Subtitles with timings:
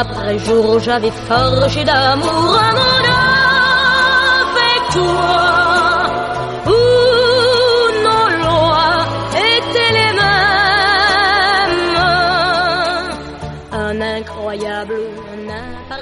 [0.00, 2.60] Après jour, j'avais forgé d'amour
[4.92, 5.56] toi.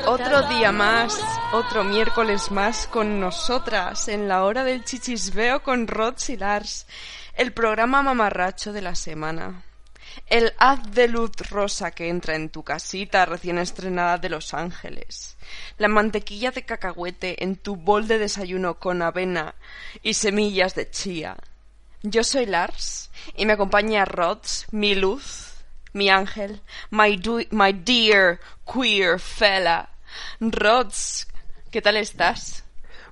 [0.06, 1.20] Otro día más,
[1.52, 6.86] otro miércoles más con nosotras en la hora del chichisveo con Rods y Lars,
[7.34, 9.64] el programa mamarracho de la semana.
[10.26, 15.36] El haz de luz rosa que entra en tu casita recién estrenada de Los Ángeles.
[15.76, 19.54] La mantequilla de cacahuete en tu bol de desayuno con avena
[20.02, 21.36] y semillas de chía.
[22.02, 25.54] Yo soy Lars y me acompaña Rods, mi luz,
[25.92, 29.88] mi ángel, my, my dear queer fella.
[30.40, 31.28] Rods,
[31.70, 32.64] ¿qué tal estás?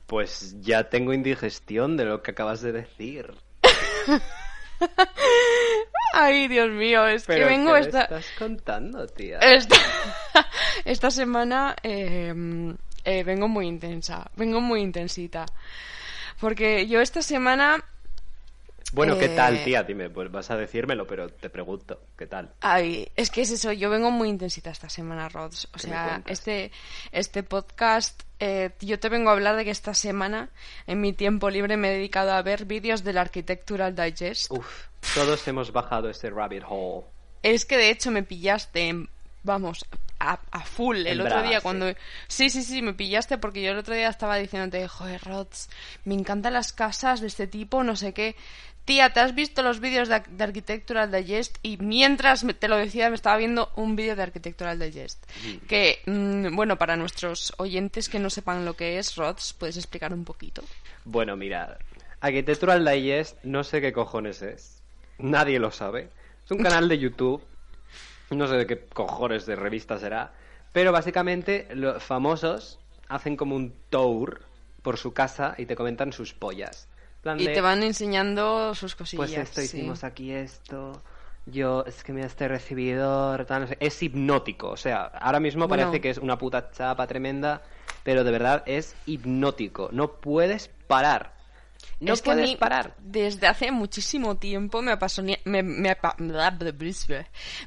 [0.07, 3.33] Pues ya tengo indigestión de lo que acabas de decir.
[6.15, 7.99] Ay, Dios mío, es Pero que vengo ¿qué esta...
[7.99, 9.39] me estás contando, tía?
[9.39, 9.77] Esta,
[10.85, 15.47] esta semana eh, eh, vengo muy intensa, vengo muy intensita.
[16.41, 17.85] Porque yo esta semana...
[18.93, 19.85] Bueno, ¿qué eh, tal, tía?
[19.85, 22.53] Dime, pues vas a decírmelo, pero te pregunto, ¿qué tal?
[22.61, 25.65] Ay, es que es eso, yo vengo muy intensita esta semana, Rods.
[25.67, 26.73] O ¿Qué me sea, este,
[27.11, 30.51] este podcast, eh, yo te vengo a hablar de que esta semana,
[30.89, 34.51] en mi tiempo libre, me he dedicado a ver vídeos del Architectural Digest.
[34.51, 37.07] Uf, todos hemos bajado ese rabbit hole.
[37.45, 39.07] Es que de hecho me pillaste,
[39.45, 39.87] vamos,
[40.19, 41.63] a, a full el En otro día sí.
[41.63, 41.87] cuando...
[42.27, 45.71] Sí, sí, sí, me pillaste porque yo el otro día estaba diciéndote, joder, Rods,
[46.05, 48.35] me encantan las casas de este tipo, no sé qué.
[48.85, 51.59] Tía, ¿te has visto los vídeos de, de Architectural Digest?
[51.63, 55.25] Y mientras te lo decía, me estaba viendo un vídeo de Architectural Digest.
[55.69, 60.13] Que, mm, bueno, para nuestros oyentes que no sepan lo que es, Rods, ¿puedes explicar
[60.13, 60.63] un poquito?
[61.05, 61.79] Bueno, mira,
[62.21, 64.83] Architectural Digest, no sé qué cojones es.
[65.19, 66.11] Nadie lo sabe.
[66.45, 67.43] Es un canal de YouTube.
[68.31, 70.33] No sé de qué cojones de revista será.
[70.73, 74.41] Pero básicamente los famosos hacen como un tour
[74.83, 76.89] por su casa y te comentan sus pollas.
[77.23, 79.29] Plan Y de, te van enseñando sus cosillas.
[79.31, 79.79] Pues esto sí.
[79.79, 81.01] hicimos aquí esto.
[81.47, 83.77] Yo, es que mira este recibidor, sé.
[83.81, 84.69] Es hipnótico.
[84.71, 85.85] O sea, ahora mismo Bueno.
[85.85, 87.63] parece que es una puta chapa tremenda,
[88.05, 89.89] pero de verdad es hipnótico.
[89.93, 91.33] No puedes parar.
[91.99, 92.95] No es que a puedes mí, parar.
[92.99, 96.15] Desde hace muchísimo tiempo me apasiona, me, me apa-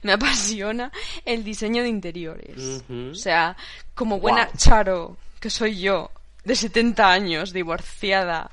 [0.04, 0.92] me apasiona
[1.26, 2.84] el diseño de interiores.
[2.90, 3.56] O sea,
[3.94, 4.50] como buena.
[4.58, 6.12] Charo, que soy yo,
[6.46, 8.52] de 70 años, divorciada.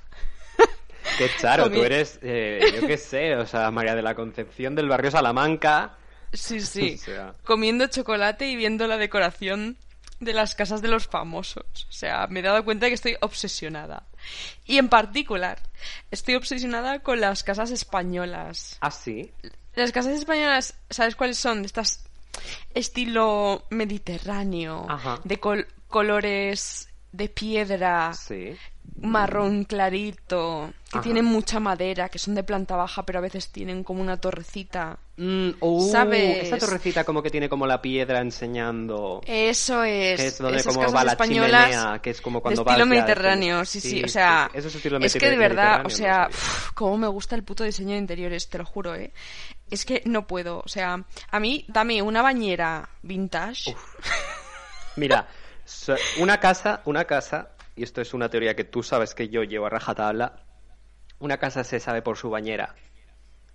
[1.18, 4.88] Qué charo, tú eres, eh, yo qué sé, o sea, María de la Concepción del
[4.88, 5.96] barrio Salamanca.
[6.32, 6.96] Sí, sí.
[7.00, 7.34] O sea.
[7.44, 9.76] Comiendo chocolate y viendo la decoración
[10.20, 11.64] de las casas de los famosos.
[11.88, 14.04] O sea, me he dado cuenta de que estoy obsesionada.
[14.64, 15.60] Y en particular,
[16.10, 18.78] estoy obsesionada con las casas españolas.
[18.80, 19.32] Ah, sí.
[19.74, 21.64] Las casas españolas, ¿sabes cuáles son?
[21.64, 22.04] Estas
[22.74, 25.20] estilo mediterráneo, Ajá.
[25.24, 28.56] de col- colores de piedra, Sí.
[29.00, 31.02] marrón clarito, que Ajá.
[31.02, 34.98] tienen mucha madera, que son de planta baja, pero a veces tienen como una torrecita.
[35.16, 36.44] Mm, uh, ¿Sabes?
[36.44, 39.20] Esa torrecita como que tiene como la piedra enseñando.
[39.26, 40.20] Eso es.
[40.20, 43.80] Que es donde esas como va la chimenea, que es como de estilo mediterráneo, sí,
[43.80, 44.58] Sí, sí, o sea, sí.
[44.58, 46.36] Eso es estilo es que de verdad, o sea, no
[46.74, 49.12] cómo me gusta el puto diseño de interiores, te lo juro, eh.
[49.70, 53.74] Es que no puedo, o sea, a mí dame una bañera vintage.
[54.96, 55.26] Mira,
[56.18, 59.66] una casa, una casa, y esto es una teoría que tú sabes que yo llevo
[59.66, 60.36] a rajatabla,
[61.18, 62.74] una casa se sabe por su bañera.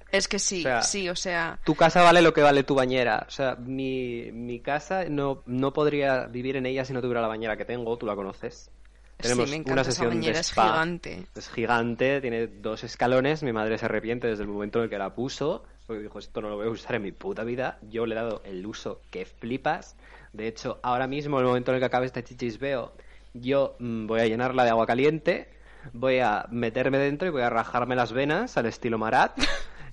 [0.10, 2.76] Es que sí, O sea, sí, o sea, Tu casa vale lo que vale tu
[2.76, 3.26] bañera.
[3.28, 7.28] O sea, mi, mi casa no, no podría vivir en ella si no tuviera la
[7.28, 8.72] bañera que tengo, tú la conoces.
[9.18, 10.64] Tenemos sí, me una esa sesión bañera, de es spa.
[10.70, 11.26] gigante.
[11.36, 13.44] Es gigante, tiene dos escalones.
[13.44, 15.66] Mi madre se arrepiente desde el momento en el que la puso.
[15.88, 17.80] Porque dijo, esto no lo voy a usar en mi puta vida.
[17.82, 19.98] Yo le he dado el uso que flipas.
[20.38, 22.94] De hecho, ahora mismo, en el momento en el que acabe este chichisbeo,
[23.34, 25.50] yo mm, voy a llenarla de agua caliente,
[25.94, 29.38] voy a meterme dentro y voy a rajarme las venas al estilo Marat.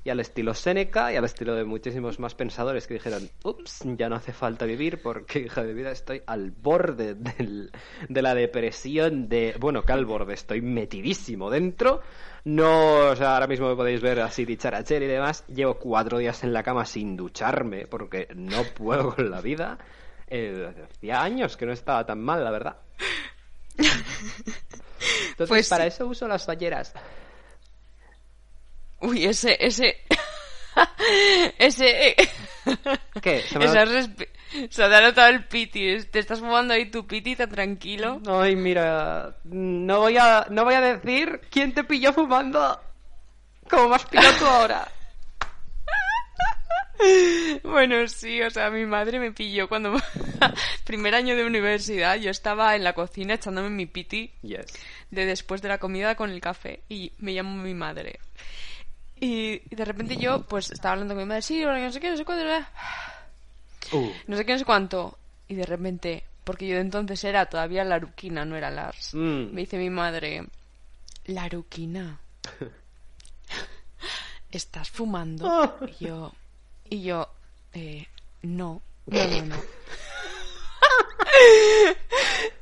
[0.05, 4.11] y al estilo Seneca y al estilo de muchísimos más pensadores que dijeron, ups, ya
[4.11, 9.57] no hace falta vivir porque, hija de vida, estoy al borde de la depresión de...
[9.59, 12.03] Bueno, que al borde, estoy metidísimo dentro.
[12.45, 15.47] No, o sea, ahora mismo me podéis ver así dicharachero y demás.
[15.49, 19.79] Llevo cuatro días en la cama sin ducharme porque no puedo con la vida.
[20.29, 22.77] Eh, hacía años que no estaba tan mal, la verdad.
[23.77, 26.93] Entonces, Pues para eso uso las falleras.
[29.01, 30.01] Uy, ese, ese...
[31.59, 32.17] ese...
[33.21, 33.43] ¿Qué?
[33.49, 34.29] ¿Se me ha- Esa respi-
[34.71, 36.03] Se te ha notado el piti.
[36.05, 38.21] Te estás fumando ahí tu piti tan tranquilo.
[38.27, 42.81] Ay, mira, no voy a, no voy a decir quién te pilló fumando.
[43.69, 44.89] Como pillado tú ahora.
[47.65, 49.95] Bueno, sí, o sea, mi madre me pilló cuando...
[50.85, 54.67] Primer año de universidad, yo estaba en la cocina echándome mi piti Yes.
[55.11, 58.21] de después de la comida con el café y me llamó mi madre.
[59.21, 62.17] Y de repente yo, pues, estaba hablando con mi madre, sí, no sé qué, no
[62.17, 62.45] sé cuánto,
[63.93, 65.19] Uh, no sé qué, no sé cuánto.
[65.49, 69.53] Y de repente, porque yo de entonces era todavía la Aruquina, no era Lars, Mm.
[69.53, 70.45] me dice mi madre,
[71.27, 72.19] la Aruquina,
[74.51, 75.79] ¿estás fumando?
[76.01, 76.33] Y yo,
[76.95, 77.29] y yo,
[77.73, 78.07] eh,
[78.43, 79.57] no, no, no, no.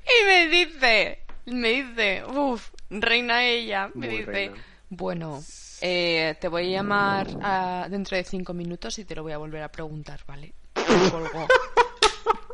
[0.07, 4.55] y me dice, me dice, uff, reina ella, me Muy dice, reina.
[4.89, 5.43] bueno,
[5.81, 9.63] eh, te voy a llamar dentro de cinco minutos y te lo voy a volver
[9.63, 10.55] a preguntar, ¿vale?
[10.77, 11.47] Y colgó.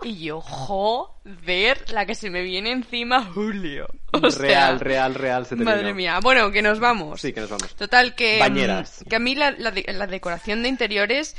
[0.03, 3.89] Y yo, joder, la que se me viene encima Julio.
[4.13, 5.45] O sea, real, real, real.
[5.45, 5.57] Se.
[5.57, 6.21] Madre mía.
[6.23, 7.21] Bueno, que nos vamos.
[7.21, 7.75] Sí, que nos vamos.
[7.75, 9.03] Total, que, Bañeras.
[9.05, 11.37] mm, que a mí la, la decoración de interiores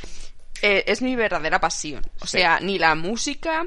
[0.62, 2.04] eh, es mi verdadera pasión.
[2.22, 2.38] O Sí.
[2.40, 3.66] sea, ni la música,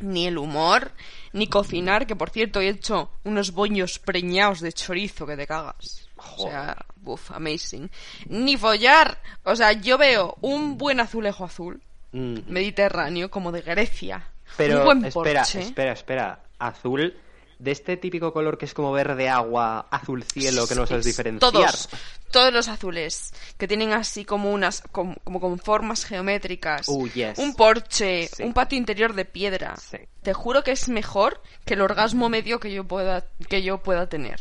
[0.00, 0.92] ni el humor,
[1.32, 6.08] ni cocinar, que por cierto he hecho unos boños preñados de chorizo que te cagas.
[6.16, 7.90] O sea, uff, amazing.
[8.28, 9.20] Ni follar.
[9.42, 11.82] O sea, yo veo un buen azulejo azul,
[12.12, 12.38] Mm.
[12.48, 14.28] mediterráneo, como de Grecia.
[14.56, 15.60] Pero, un buen espera, porche.
[15.60, 16.40] espera, espera.
[16.58, 17.16] Azul,
[17.58, 21.52] de este típico color que es como verde agua, azul cielo, que no sabes diferenciar.
[21.52, 21.88] Todos,
[22.30, 26.86] todos los azules, que tienen así como unas, como, como con formas geométricas.
[27.14, 27.38] Yes.
[27.38, 28.42] Un porche, Sí.
[28.42, 29.76] un patio interior de piedra.
[29.76, 29.98] Sí.
[30.22, 34.08] Te juro que es mejor que el orgasmo medio que yo pueda, que yo pueda
[34.08, 34.40] tener.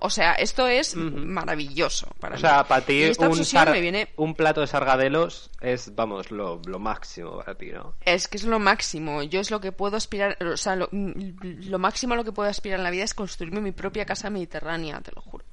[0.00, 2.40] O sea, esto es maravilloso para O mí.
[2.40, 7.56] sea, para ti un, viene un plato de sargadelos es, vamos, lo, lo máximo para
[7.56, 7.94] ti, ¿no?
[8.04, 9.22] Es que es lo máximo.
[9.22, 10.36] Yo es lo que puedo aspirar.
[10.42, 13.60] O sea, lo, lo máximo a lo que puedo aspirar en la vida es construirme
[13.60, 15.44] mi propia casa mediterránea, te lo juro.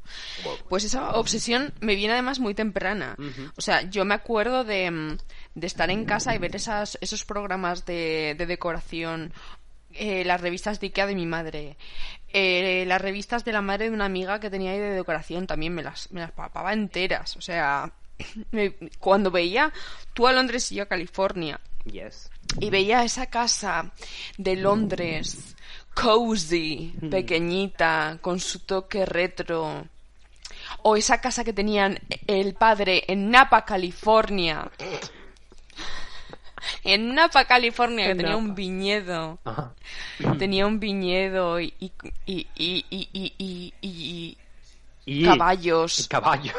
[0.69, 3.15] Pues esa obsesión me viene además muy temprana.
[3.57, 5.18] O sea, yo me acuerdo de, mm,
[5.56, 9.33] de estar en casa y ver esas, esos programas de, de decoración.
[9.97, 11.77] eh, las revistas de Ikea de mi madre.
[12.33, 15.74] Eh, las revistas de la madre de una amiga que tenía ahí de decoración también
[15.74, 17.38] me las, me las papaba enteras.
[17.38, 17.92] O sea,
[18.51, 19.72] me- cuando veía
[20.13, 22.30] tú a Londres y yo a California Yes.
[22.60, 23.92] y veía esa casa
[24.38, 25.56] de Londres,
[25.94, 29.86] cozy, pequeñita, con su toque retro.
[30.81, 34.69] O esa casa que tenían el padre en Napa, California.
[36.84, 39.40] En Napa, California, que En tenía un viñedo.
[39.46, 39.74] Ajá.
[40.40, 41.92] Tenía un viñedo y, y,
[42.26, 44.38] y, y, y,
[45.06, 46.08] y- caballos.
[46.10, 46.54] Caballo.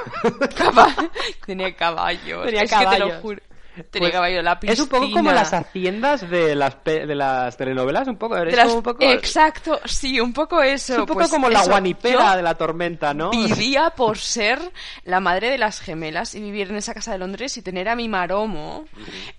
[0.57, 0.95] Caba-
[1.47, 2.45] tenía caballos.
[2.47, 3.09] Tenía es que te caballos.
[3.09, 3.43] lo juro.
[3.85, 4.43] Tenía Pues.
[4.45, 8.37] La Es un poco como las haciendas de las, pe- de las telenovelas, un poco.
[8.37, 10.95] Las- como un poco, Exacto, sí, un poco eso.
[10.95, 13.31] es un poco pues como la guanipera yo de la tormenta, ¿no?
[13.31, 14.61] Vivía por ser
[15.05, 17.97] la madre de las gemelas y vivir en esa casa de Londres y tener a
[17.97, 18.87] mi maromo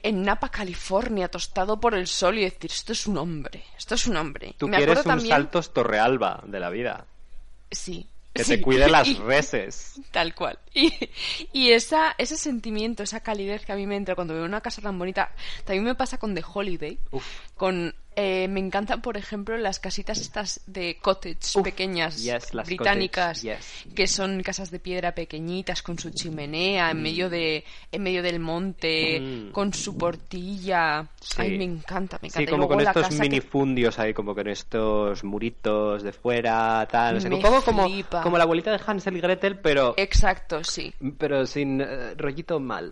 [0.03, 4.07] en Napa, California, tostado por el sol y decir, esto es un hombre, esto es
[4.07, 4.55] un hombre.
[4.57, 5.29] Tú Me quieres un también...
[5.29, 7.05] Saltos Torrealba de la vida.
[7.71, 8.07] Sí.
[8.37, 8.57] Que sí.
[8.57, 9.99] te cuide las reses.
[10.11, 10.59] Tal cual.
[10.73, 10.93] Y,
[11.53, 14.81] y esa, ese sentimiento, esa calidez que a mí me entra cuando veo una casa
[14.81, 15.31] tan bonita,
[15.65, 16.99] también me pasa con The Holiday.
[17.11, 17.25] Uf.
[17.55, 23.41] Con, eh, me encantan, por ejemplo, las casitas estas de cottage Uf, pequeñas yes, británicas,
[23.41, 23.93] cottage, yes.
[23.93, 28.39] que son casas de piedra pequeñitas con su chimenea en medio de, en medio del
[28.39, 29.51] monte, Mm.
[29.51, 31.07] con su portilla.
[31.21, 31.35] Sí.
[31.41, 32.37] Ay, me encanta, me encanta.
[32.39, 36.11] Sí, Y como luego con estos casa que- minifundios ahí, como con estos muritos de
[36.11, 37.15] fuera, tal.
[37.15, 37.29] No sé,
[37.63, 38.21] como, flipa.
[38.23, 40.91] como la abuelita de Hansel y Gretel, pero, Exacto, sí.
[41.19, 42.91] pero sin eh, rollito mal.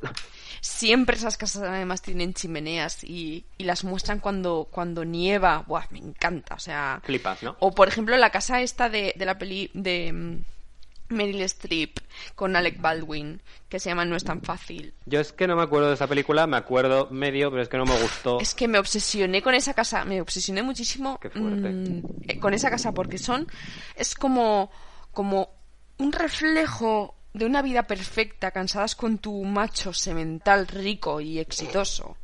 [0.68, 5.64] Siempre esas casas además tienen chimeneas y, y las muestran cuando, cuando nieva.
[5.68, 7.00] Buah, me encanta, o sea...
[7.04, 7.56] Flipas, ¿no?
[7.60, 12.00] O por ejemplo la casa esta de, de la peli de mm, Meryl Streep
[12.34, 14.92] con Alec Baldwin, que se llama No es tan fácil.
[15.06, 17.78] Yo es que no me acuerdo de esa película, me acuerdo medio, pero es que
[17.78, 18.40] no me gustó.
[18.40, 21.70] Es que me obsesioné con esa casa, me obsesioné muchísimo Qué fuerte.
[21.70, 23.48] mm, eh, con esa casa porque son,
[23.96, 24.72] es como,
[25.12, 25.52] como
[26.00, 32.16] un reflejo de una vida perfecta, cansadas con tu macho semental rico y exitoso.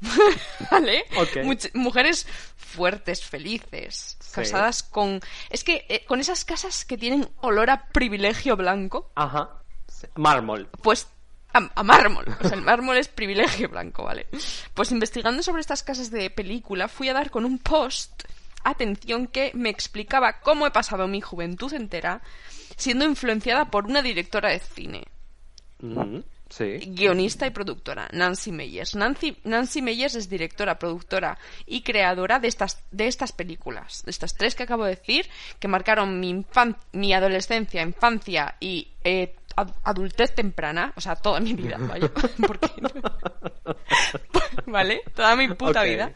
[0.70, 1.04] ¿Vale?
[1.44, 4.32] Much- mujeres fuertes, felices, Sí.
[4.34, 5.20] casadas con...
[5.50, 9.50] Es que eh, con esas casas que tienen olor a privilegio blanco, Ajá.
[9.88, 10.06] Sí.
[10.16, 10.68] Mármol.
[10.82, 11.06] pues
[11.54, 12.24] a, a mármol.
[12.40, 14.26] O sea, el mármol es privilegio blanco, ¿vale?
[14.74, 18.24] Pues investigando sobre estas casas de película, fui a dar con un post,
[18.64, 22.22] atención, que me explicaba cómo he pasado mi juventud entera
[22.76, 25.04] siendo influenciada por una directora de cine,
[26.48, 26.78] Sí.
[26.88, 28.94] guionista y productora, Nancy Meyers.
[28.94, 34.34] Nancy, Nancy Meyers es directora, productora y creadora de estas, de estas películas, de estas
[34.34, 35.26] tres que acabo de decir,
[35.58, 41.40] que marcaron mi, infan- mi adolescencia, infancia y eh, ad- adultez temprana, o sea, toda
[41.40, 42.10] mi vida, vaya,
[42.46, 42.68] porque
[44.66, 45.02] ¿vale?
[45.14, 46.12] Toda mi puta vida.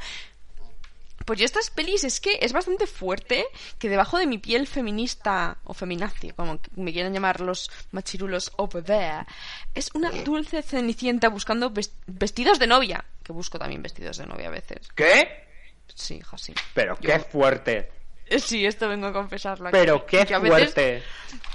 [1.27, 3.45] Pues yo estas pelis es que es bastante fuerte
[3.79, 8.83] que debajo de mi piel feminista o feminazi, como me quieran llamar los machirulos over
[8.83, 9.27] there,
[9.75, 14.47] es una dulce cenicienta buscando ves- vestidos de novia, que busco también vestidos de novia
[14.49, 14.89] a veces.
[14.95, 15.45] ¿Qué?
[15.95, 16.55] Sí, hija, sí.
[16.75, 17.91] Pero Yo- qué fuerte.
[18.29, 19.69] Eh, Sí, esto vengo a confesarlo.
[19.69, 19.77] aquí.
[19.79, 21.03] Pero qué fuerte.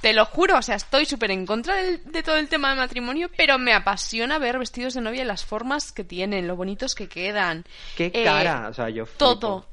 [0.02, 3.30] te lo juro, o sea, estoy súper en contra de, todo el tema del matrimonio,
[3.36, 7.66] pero me apasiona ver vestidos de novia, las formas que tienen, lo bonitos que quedan.
[7.96, 8.70] Qué Eh, cara.
[8.70, 9.18] O sea, yo flipo.
[9.40, 9.68] Todo.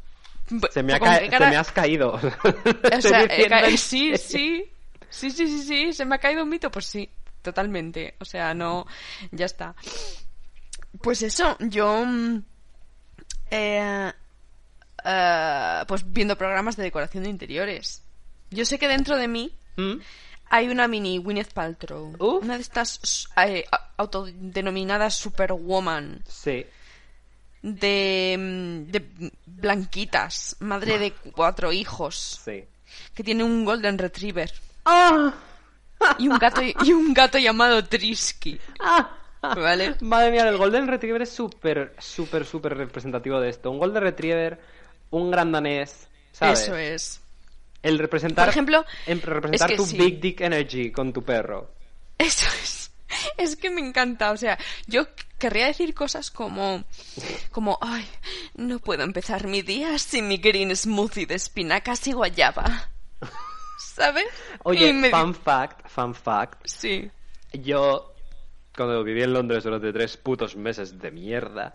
[0.70, 2.12] Se me, ha Con ca- qué cara- se me has caído.
[2.98, 4.64] O sea, ca- en sí, sí.
[5.10, 5.92] Sí, sí, sí, sí.
[5.92, 6.70] ¿Se me ha caído un mito?
[6.70, 7.08] Pues sí,
[7.42, 8.14] totalmente.
[8.20, 8.86] O sea, no.
[9.30, 9.74] Ya está.
[11.02, 12.04] Pues eso, yo.
[12.06, 12.42] mm,
[13.50, 14.12] eh,
[15.04, 18.02] eh, pues viendo programas de decoración de interiores.
[18.50, 20.00] Yo sé que dentro de mí ¿Mm?
[20.50, 22.16] hay una mini Gwyneth Paltrow.
[22.18, 23.64] Una de estas eh,
[23.96, 26.22] autodenominadas Superwoman.
[26.26, 26.64] Sí.
[27.62, 30.56] De, mm, de blanquitas.
[30.60, 32.40] Madre de cuatro hijos.
[32.44, 32.64] Sí.
[33.14, 34.52] Que tiene un Golden Retriever.
[34.84, 35.34] ¡Ah!
[36.18, 38.58] y un gato y un gato llamado Trisky.
[38.80, 39.10] ¡Ah!
[39.40, 39.94] ¿Vale?
[40.00, 43.70] Madre mía, el Golden Retriever es súper, súper, súper representativo de esto.
[43.70, 44.58] Un Golden Retriever,
[45.10, 46.60] un gran danés, ¿sabes?
[46.62, 47.20] Eso es.
[47.82, 49.96] El representar, Por ejemplo, en representar es que tu sí.
[49.96, 51.70] Big Dick Energy con tu perro.
[52.18, 52.90] Eso es.
[53.38, 54.32] Es que me encanta.
[54.32, 55.06] O sea, yo
[55.38, 56.84] querría decir cosas como.
[57.50, 58.06] Como, ay,
[58.54, 62.90] no puedo empezar mi día sin mi green smoothie de espinacas y guayaba.
[63.78, 64.26] ¿Sabes?
[64.64, 66.60] Oye, me- fun fact, fun fact.
[66.66, 67.10] Sí.
[67.52, 68.14] Yo,
[68.76, 71.74] cuando viví en Londres durante tres putos meses de mierda,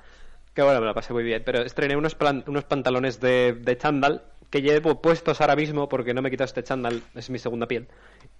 [0.53, 3.77] que bueno, me la pasé muy bien, pero estrené unos, plan- unos pantalones de, de
[3.77, 7.39] chándal que llevo puestos ahora mismo porque no me he quitado este chándal, es mi
[7.39, 7.88] segunda piel.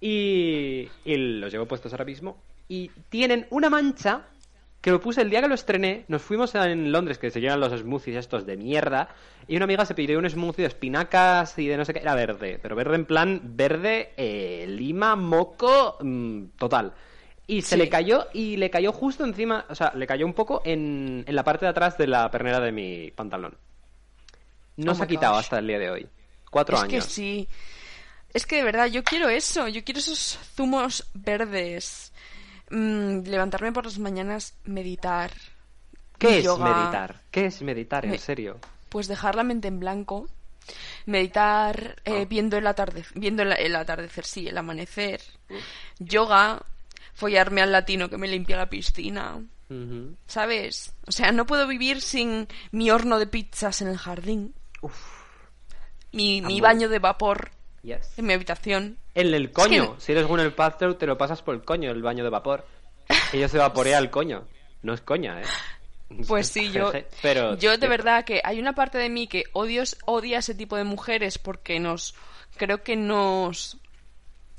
[0.00, 2.36] Y, los llevo puestos ahora mismo.
[2.68, 4.22] Y tienen una mancha
[4.80, 6.04] que lo puse el día que lo estrené.
[6.08, 9.08] Nos fuimos en Londres, que se llevan los smoothies estos de mierda.
[9.48, 12.00] Y una amiga se pidió un smoothie de espinacas y de no sé qué.
[12.00, 16.92] Era verde, pero verde en plan verde, eh, lima, moco, mm, total.
[17.46, 17.76] Y se Sí.
[17.76, 21.36] le cayó y le cayó justo encima, o sea, le cayó un poco en, en
[21.36, 23.56] la parte de atrás de la pernera de mi pantalón.
[24.76, 25.44] No Oh se ha quitado gosh.
[25.44, 26.08] hasta el día de hoy.
[26.50, 27.04] Cuatro es años.
[27.04, 27.48] que sí.
[28.32, 29.68] Es que de verdad, yo quiero eso.
[29.68, 32.12] Yo quiero esos zumos verdes.
[32.70, 35.30] Mm, levantarme por las mañanas, meditar.
[36.18, 36.64] ¿Qué es yoga.
[36.76, 37.20] meditar?
[37.30, 38.58] ¿Qué es meditar, en Me- serio?
[38.88, 40.26] Pues dejar la mente en blanco.
[41.06, 42.26] Meditar eh, Ah.
[42.28, 45.20] viendo el atardecer, viendo el, el atardecer, sí, el amanecer.
[45.98, 46.62] Yoga,
[47.14, 49.40] follarme al latino que me limpia la piscina.
[50.26, 50.92] ¿Sabes?
[51.06, 54.54] O sea, no puedo vivir sin mi horno de pizzas en el jardín.
[56.12, 56.60] Mi, mi Amor.
[56.62, 57.50] baño de vapor
[57.82, 58.16] Yes.
[58.18, 58.98] en mi habitación.
[59.14, 59.94] En el coño.
[59.96, 62.66] que- Si eres Gwyneth Paltrow, te lo pasas por el coño, el baño de vapor.
[63.32, 64.46] Ella se vaporea el coño.
[64.82, 65.44] No es coña, ¿eh?
[66.28, 66.92] Pues sí, yo,
[67.22, 70.76] Pero, yo de verdad que hay una parte de mí que odio, odia ese tipo
[70.76, 72.14] de mujeres porque nos,
[72.56, 73.78] creo que nos,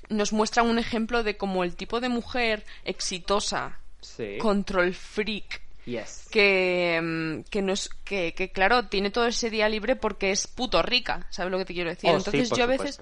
[0.10, 4.38] nos muestran un ejemplo de como el tipo de mujer exitosa, Sí.
[4.40, 6.28] control freak, Yes.
[6.32, 10.82] que, mm, que, nos, que, que claro, tiene todo ese día libre porque es puto
[10.82, 12.10] rica, ¿sabes lo que te quiero decir?
[12.10, 13.00] Oh, sí, entonces por yo a veces,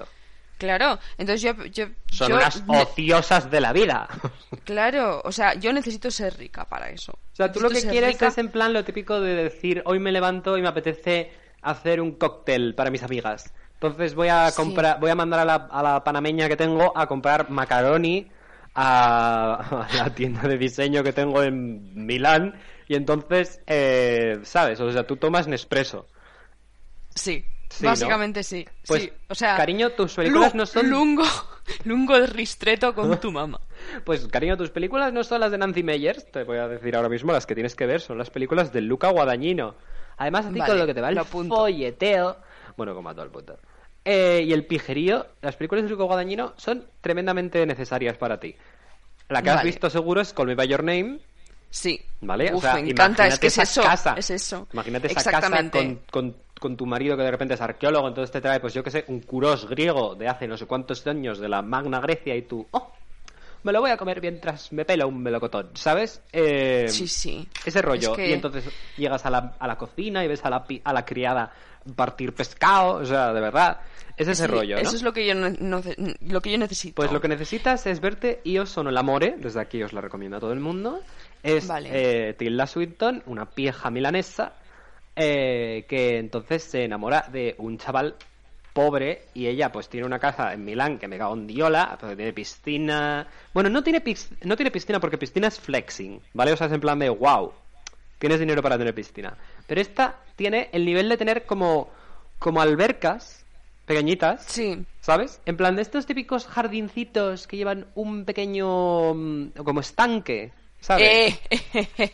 [0.57, 4.07] claro, entonces yo, yo, Son yo unas ociosas de la vida.
[4.63, 7.11] claro, o sea, yo necesito ser rica para eso.
[7.13, 8.27] O sea, tú lo que quieres rica.
[8.27, 11.31] es en plan lo típico de decir, hoy me levanto y me apetece
[11.61, 13.53] hacer un cóctel para mis amigas.
[13.83, 14.55] Entonces voy a Sí.
[14.55, 18.29] comprar, voy a mandar a la, a la panameña que tengo a comprar macaroni
[18.75, 22.55] a, a la tienda de diseño que tengo en Milán
[22.87, 24.79] y entonces, eh, ¿sabes?
[24.79, 26.07] O sea, tú tomas Nespresso.
[27.15, 28.65] Sí, Sí, básicamente sí.
[28.87, 29.11] Pues, sí.
[29.29, 31.23] O sea, cariño, tus películas no son- Lungo,
[31.85, 33.59] lungo de ristreto con tu mamá.
[34.05, 37.09] Pues, cariño, tus películas no son las de Nancy Meyers, te voy a decir ahora
[37.09, 39.75] mismo las que tienes que ver, son las películas de Luca Guadagnino.
[40.17, 42.37] Además, a ti Vale, con lo que te va el folleteo,
[42.77, 43.57] bueno, como a todo el puto,
[44.05, 48.55] eh, y el pijerío, las películas de Luca Guadagnino son tremendamente necesarias para ti.
[49.29, 49.69] La que has Vale.
[49.69, 51.19] visto seguro es Call Me By Your Name,
[51.69, 51.99] Sí.
[52.21, 52.51] ¿vale?
[52.53, 53.81] Uf, o sea, me encanta, es que es eso.
[53.81, 54.13] casa.
[54.17, 54.67] Es eso.
[54.73, 55.77] Imagínate esa casa Exactamente.
[56.11, 58.83] con, con, con tu marido que de repente es arqueólogo, entonces te trae, pues yo
[58.83, 62.35] que sé, un curós griego de hace no sé cuántos años de la Magna Grecia
[62.35, 62.91] y tú, ¡oh!
[63.63, 66.21] Me lo voy a comer mientras me pelo un melocotón, ¿sabes?
[66.33, 67.47] Eh, Sí, sí.
[67.65, 68.11] Ese rollo.
[68.11, 68.65] Es que- Y entonces
[68.97, 71.53] llegas a la, a la cocina y ves a la, a la criada
[71.95, 73.79] partir pescado, o sea, de verdad.
[74.15, 74.81] Es ese Sí, rollo, ¿no?
[74.81, 75.81] Eso es lo que yo no, no-
[76.21, 76.95] lo que yo necesito.
[76.95, 80.39] Pues lo que necesitas es verte Io sono l'amore, desde aquí os la recomiendo a
[80.39, 81.01] todo el mundo.
[81.41, 81.89] Es Vale.
[82.29, 84.53] eh, Tilda Swinton, una vieja milanesa,
[85.15, 88.15] eh, que entonces se enamora de un chaval
[88.71, 92.33] pobre y ella pues tiene una casa en Milán que me cago en diola, tiene
[92.33, 93.27] piscina...
[93.53, 94.03] Bueno, no tiene,
[94.43, 96.53] no tiene piscina porque piscina es flexing, ¿vale?
[96.53, 97.51] O sea, es en plan de wow,
[98.17, 99.37] tienes dinero para tener piscina.
[99.73, 101.89] Pero esta tiene el nivel de tener como,
[102.37, 103.43] como albercas
[103.87, 104.45] pequeñitas.
[104.45, 104.85] Sí.
[105.01, 105.41] ¿Sabes?
[105.47, 111.39] En plan de estos típicos jardincitos que llevan un pequeño mm, como estanque, ¿sabes?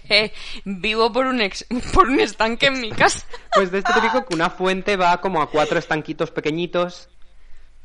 [0.10, 0.32] Eh,
[0.63, 3.25] vivo por un, ex- por un estanque en mi casa.
[3.54, 7.10] Pues de este típico que una fuente va como a cuatro estanquitos pequeñitos,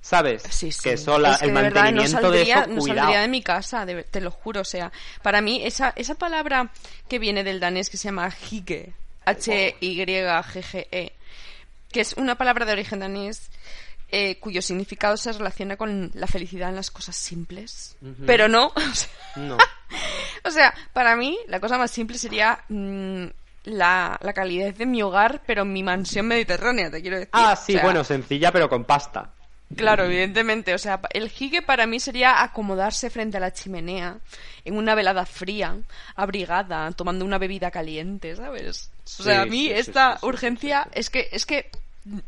[0.00, 0.45] ¿sabes?
[0.50, 0.83] Sí, sí.
[0.85, 3.21] Que eso, la- Es que el de verdad no mantenimiento de saldría, eso, no saldría
[3.23, 4.61] de mi casa, de- te lo juro.
[4.61, 4.93] O sea,
[5.25, 6.71] para mí esa, esa palabra
[7.09, 8.93] que viene del danés que se llama hygge,
[9.25, 11.12] H-Y-G-G-E,
[11.93, 13.50] que es una palabra de origen danés
[14.09, 17.97] eh, cuyo significado se relaciona con la felicidad en las cosas simples.
[18.26, 19.57] Pero no, o sea, No.
[20.45, 23.25] o sea, para mí la cosa más simple sería mm,
[23.64, 27.31] la, la calidez de mi hogar, pero en mi mansión mediterránea, te quiero decir.
[27.33, 29.33] Ah, sí, O sea, bueno, sencilla pero con pasta.
[29.75, 30.75] Claro, evidentemente.
[30.75, 34.19] O sea, el hige para mí sería acomodarse frente a la chimenea,
[34.64, 35.76] en una velada fría,
[36.14, 38.93] abrigada, tomando una bebida caliente, ¿sabes?
[39.18, 41.70] O sea, a mí esta urgencia es que es que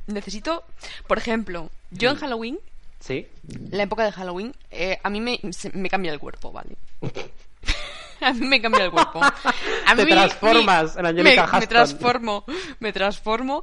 [0.06, 0.64] necesito,
[1.06, 2.12] por ejemplo, yo Mm.
[2.14, 2.58] en Halloween,
[3.00, 3.26] ¿Sí?
[3.70, 5.38] la época de Halloween, eh, a mí me,
[5.74, 6.76] me cambia el cuerpo, ¿vale?
[8.20, 9.20] A mí me cambia el cuerpo.
[9.22, 12.44] A Te mí- transformas en Angelica me, me transformo,
[12.80, 13.62] me transformo.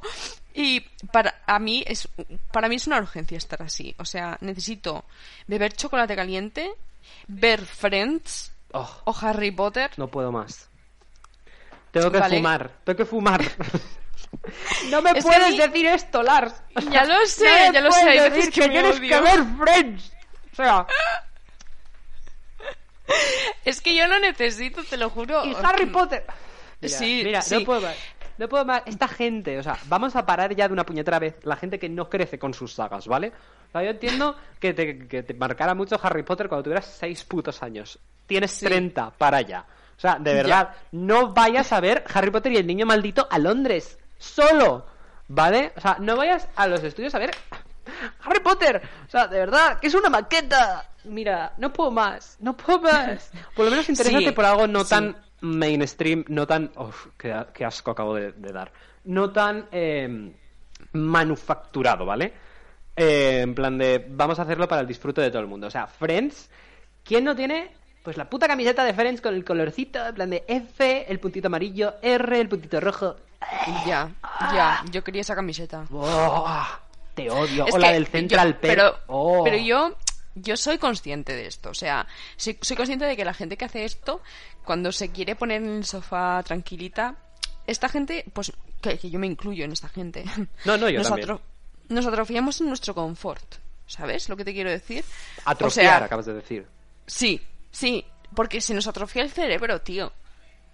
[0.54, 0.78] Y
[1.12, 2.08] para a mí es
[2.52, 3.94] para mí es una urgencia estar así.
[3.98, 5.04] O sea, necesito
[5.48, 6.70] beber chocolate caliente,
[7.26, 9.90] ver Friends Oh, o Harry Potter.
[9.96, 10.68] no puedo más.
[11.94, 12.36] Tengo que Vale.
[12.36, 13.40] fumar, tengo que fumar.
[14.90, 16.52] no me Es que puedes decir esto, Lars.
[16.90, 19.08] Ya lo sé, No ya lo sé, hay veces que me tienes odio.
[19.16, 20.12] que ver Friends.
[20.52, 20.86] O sea,
[23.64, 25.44] Es que yo no necesito, te lo juro.
[25.44, 26.24] y Harry Potter.
[26.80, 27.54] Mira, Sí, mira, sí.
[27.58, 27.96] no puedo más.
[28.36, 28.82] No puedo más.
[28.86, 31.36] Esta gente, o sea, vamos a parar ya de una puñetera vez.
[31.44, 33.28] La gente que no crece con sus sagas, ¿vale?
[33.68, 37.24] O sea, yo entiendo que te, que te marcara mucho Harry Potter cuando tuvieras seis
[37.24, 37.98] putos años.
[38.26, 38.64] Tienes Sí.
[38.66, 39.64] 30 para allá.
[39.96, 43.38] O sea, de verdad, no vayas a ver Harry Potter y el niño maldito a
[43.38, 43.98] Londres.
[44.18, 44.86] Solo.
[45.28, 45.72] ¿Vale?
[45.76, 47.30] O sea, no vayas a los estudios a ver
[48.24, 48.82] Harry Potter.
[49.06, 50.88] O sea, de verdad, que es una maqueta.
[51.04, 52.36] Mira, no puedo más.
[52.40, 53.30] No puedo más.
[53.54, 54.90] Por lo menos interésate Sí, por algo no sí.
[54.90, 56.70] tan mainstream, no tan...
[56.76, 58.72] Uf, qué, qué asco acabo de, de dar.
[59.04, 60.32] No tan eh,
[60.92, 62.32] manufacturado, ¿vale?
[62.96, 65.66] Eh, en plan de, vamos a hacerlo para el disfrute de todo el mundo.
[65.66, 66.50] O sea, Friends,
[67.02, 67.72] ¿quién no tiene?
[68.04, 71.48] Pues la puta camiseta de Friends con el colorcito, en plan de F, el puntito
[71.48, 73.16] amarillo, R, el puntito rojo.
[73.86, 74.10] Ya,
[74.54, 75.84] ya, yo quería esa camiseta.
[75.90, 76.64] ¡Oh!
[77.14, 77.66] Te odio.
[77.66, 78.58] Es o la del Central yo-.
[78.60, 79.42] Pero, ¡Oh!
[79.42, 79.96] pero yo,
[80.34, 81.70] yo soy consciente de esto.
[81.70, 84.20] O sea, soy, soy consciente de que la gente que hace esto,
[84.64, 87.14] cuando se quiere poner en el sofá tranquilita,
[87.66, 90.24] esta gente, pues, que, que yo me incluyo en esta gente.
[90.66, 91.28] No, no, yo nos, también.
[91.28, 91.40] atro-
[91.88, 93.54] nos atrofiamos en nuestro confort.
[93.86, 95.04] ¿Sabes lo que te quiero decir?
[95.46, 96.66] Atrofiar, O sea, acabas de decir.
[97.06, 97.40] Sí,
[97.74, 100.12] sí, porque se nos atrofia el cerebro, tío.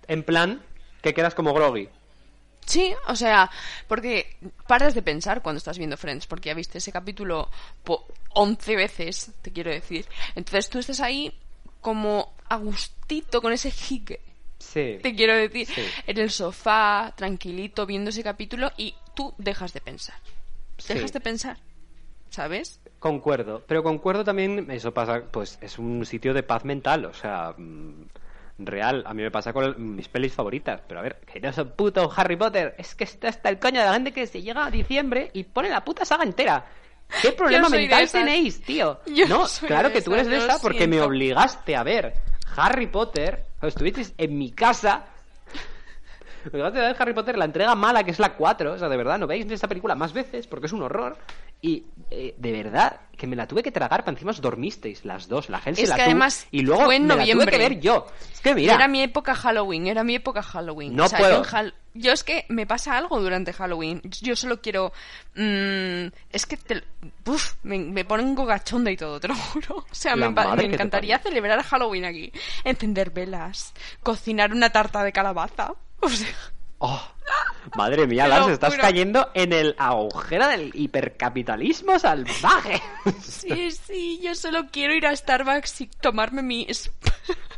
[0.07, 0.63] En plan,
[1.03, 1.89] que quedas como groggy.
[2.67, 3.51] Sí, o sea,
[3.89, 4.37] porque
[4.69, 7.49] paras de pensar cuando estás viendo Friends, porque ya viste ese capítulo
[7.83, 10.07] po 11 veces, te quiero decir.
[10.37, 11.33] Entonces tú estás ahí
[11.81, 14.21] como a gustito con ese jique,
[14.59, 14.99] Sí.
[15.03, 15.83] te quiero decir, Sí.
[16.07, 20.17] en el sofá, tranquilito, viendo ese capítulo y tú dejas de pensar.
[20.79, 20.93] Sí.
[20.95, 21.57] Dejas de pensar,
[22.29, 22.79] ¿sabes?
[23.01, 27.55] Concuerdo, pero concuerdo también, eso pasa, pues es un sitio de paz mental, o sea,
[27.57, 28.05] mm,
[28.59, 29.03] real.
[29.07, 32.13] A mí me pasa con mis pelis favoritas, pero a ver, que no son puto
[32.15, 34.71] Harry Potter, es que está hasta el coño de la gente que se llega a
[34.71, 36.67] diciembre y pone la puta saga entera.
[37.23, 39.01] ¿Qué problema mental tenéis, tío?
[39.07, 42.13] Yo no, claro que tú eres de esa porque me obligaste a ver
[42.55, 45.07] Harry Potter, o estuvisteis en mi casa
[46.49, 48.73] obligaste a ver Harry Potter, la entrega mala, que es la 4.
[48.73, 51.17] O sea, de verdad, no veis esta película más veces porque es un horror.
[51.63, 55.29] Y eh, de verdad, que me la tuve que tragar para encima os dormisteis las
[55.29, 55.51] dos.
[55.51, 57.51] La gente Es la que tuvo, además Y luego fue en me la tuve noviembre.
[57.51, 58.07] que ver yo.
[58.33, 58.75] Es que mira.
[58.75, 60.97] Era mi época Halloween, era mi época Halloween.
[60.97, 61.43] No O sea, puedo.
[61.45, 64.01] yo en yo es que me pasa algo durante Halloween.
[64.23, 64.93] Yo solo quiero.
[65.35, 66.83] mm, es que te,
[67.27, 69.77] uf, me, me ponen gogachonda y todo, te lo juro.
[69.79, 70.35] O sea, me, me
[70.69, 72.33] que encantaría celebrar Halloween aquí.
[72.65, 75.75] Encender velas, cocinar una tarta de calabaza.
[76.03, 76.29] O sea,
[76.83, 77.01] Oh,
[77.77, 82.83] madre mía, Lars, estás cayendo en el agujero del hipercapitalismo salvaje.
[83.23, 86.67] sí, sí, yo solo quiero ir a Starbucks y tomarme mi,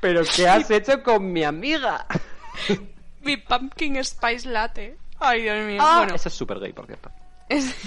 [0.01, 2.05] ¿Pero qué has hecho con mi amiga?
[3.21, 4.99] mi pumpkin spice latte.
[5.21, 5.79] Ay, Dios mío.
[5.81, 6.17] Ah, bueno.
[6.17, 7.11] Eso es súper gay, por cierto.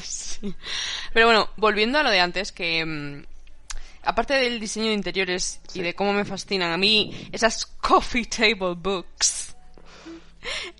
[0.01, 0.55] sí.
[1.13, 3.25] Pero bueno, volviendo a lo de antes, que mm,
[4.03, 8.75] aparte del diseño de interiores y de cómo me fascinan a mí esas coffee table
[8.77, 9.54] books,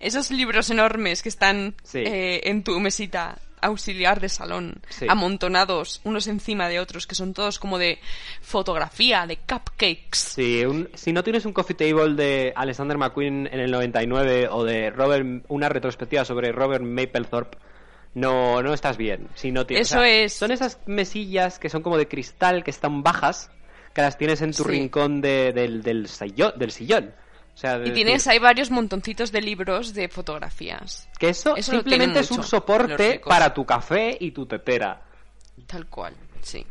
[0.00, 1.98] esos libros enormes que están Sí.
[1.98, 5.06] eh, en tu mesita auxiliar de salón, Sí.
[5.08, 7.98] amontonados unos encima de otros, que son todos como de
[8.42, 10.16] fotografía, de cupcakes.
[10.18, 14.62] Si, un- si no tienes un coffee table de Alexander McQueen en el 99 o
[14.64, 17.58] de Robert, una retrospectiva sobre Robert Mapplethorpe,
[18.14, 19.28] no, no estás bien.
[19.34, 20.32] Si no tienes, Eso es.
[20.32, 23.50] Son esas mesillas que son como de cristal, que están bajas,
[23.94, 24.68] que las tienes en tu Sí.
[24.70, 26.06] rincón de- del, del,
[26.56, 27.14] del sillón.
[27.56, 31.08] O sea, de Y tienes decir, ahí varios montoncitos de libros de fotografías.
[31.18, 35.00] que eso, simplemente es un mucho, soporte para tu café y tu tetera.
[35.66, 36.64] Tal cual, sí.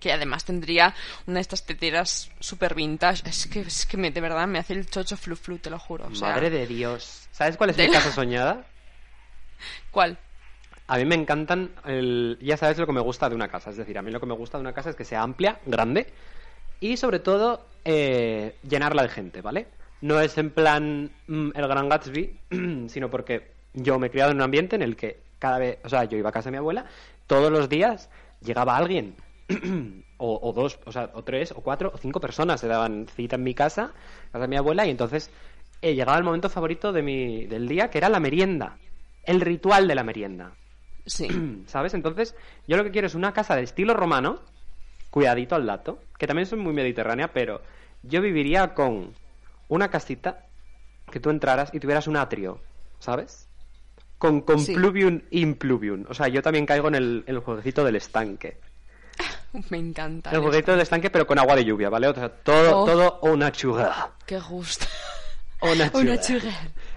[0.00, 0.94] Que además tendría
[1.26, 3.22] una de estas teteras super vintage.
[3.28, 5.78] Es que, es que me- de verdad me hace el chocho flu flu, te lo
[5.78, 6.06] juro.
[6.10, 7.28] O sea, Madre de Dios.
[7.32, 8.64] ¿Sabes cuál es mi de- casa soñada?
[9.90, 10.16] ¿Cuál?
[10.86, 12.38] A mí me encantan, el...
[12.40, 14.26] ya sabes lo que me gusta de una casa, es decir, a mí lo que
[14.26, 16.12] me gusta de una casa es que sea amplia, grande
[16.80, 19.68] y sobre todo eh, llenarla de gente, ¿vale?
[20.00, 22.38] No es en plan mm, el gran Gatsby,
[22.88, 25.88] sino porque yo me he criado en un ambiente en el que cada vez, o
[25.88, 26.86] sea, yo iba a casa de mi abuela,
[27.26, 28.10] todos los días
[28.40, 29.16] llegaba alguien,
[30.18, 33.36] o, o dos, o sea, o tres, o cuatro, o cinco personas se daban cita
[33.36, 33.92] en mi casa,
[34.32, 35.30] casa de mi abuela, y entonces
[35.82, 38.78] eh, llegaba el momento favorito de mi, del día, que era la merienda,
[39.24, 40.52] el ritual de la merienda.
[41.06, 41.26] Sí.
[41.66, 41.94] ¿Sabes?
[41.94, 42.36] Entonces,
[42.68, 44.42] yo lo que quiero es una casa de estilo romano,
[45.10, 47.62] cuidadito al dato, que también soy muy mediterránea, pero
[48.02, 49.14] yo viviría con
[49.70, 50.44] una casita
[51.10, 52.60] que tú entraras y tuvieras un atrio,
[52.98, 53.48] ¿sabes?
[54.18, 54.74] Con, con Sí.
[54.74, 56.04] pluvium in pluvium.
[56.08, 58.60] O sea, yo también caigo en el, en el jueguecito del estanque.
[59.70, 60.30] Me encanta.
[60.30, 62.08] El jueguecito del estanque, pero con agua de lluvia, ¿vale?
[62.08, 62.84] O sea, todo, Oh.
[62.84, 64.10] todo una churra.
[64.26, 64.84] Qué gusto.
[65.62, 66.00] Una churra.
[66.02, 66.52] Una churra.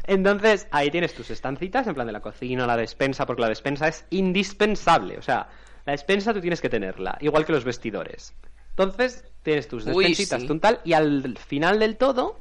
[0.06, 3.90] Entonces, ahí tienes tus estancitas, en plan de la cocina, la despensa, porque la despensa
[3.90, 5.18] es indispensable.
[5.18, 5.50] O sea,
[5.86, 8.34] la despensa tú tienes que tenerla, igual que los vestidores.
[8.70, 10.48] Entonces, tienes tus Uy, despensitas, sí.
[10.48, 12.40] tu tal, y al final del todo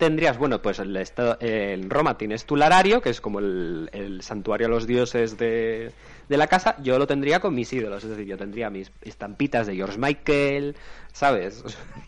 [0.00, 0.96] tendrías, bueno, pues el
[1.40, 5.92] en Roma tienes tu larario, que es como el, santuario a los dioses de,
[6.28, 6.74] de la casa.
[6.82, 10.74] Yo lo tendría con mis ídolos, es decir, yo tendría mis estampitas de George Michael,
[11.12, 11.62] ¿sabes?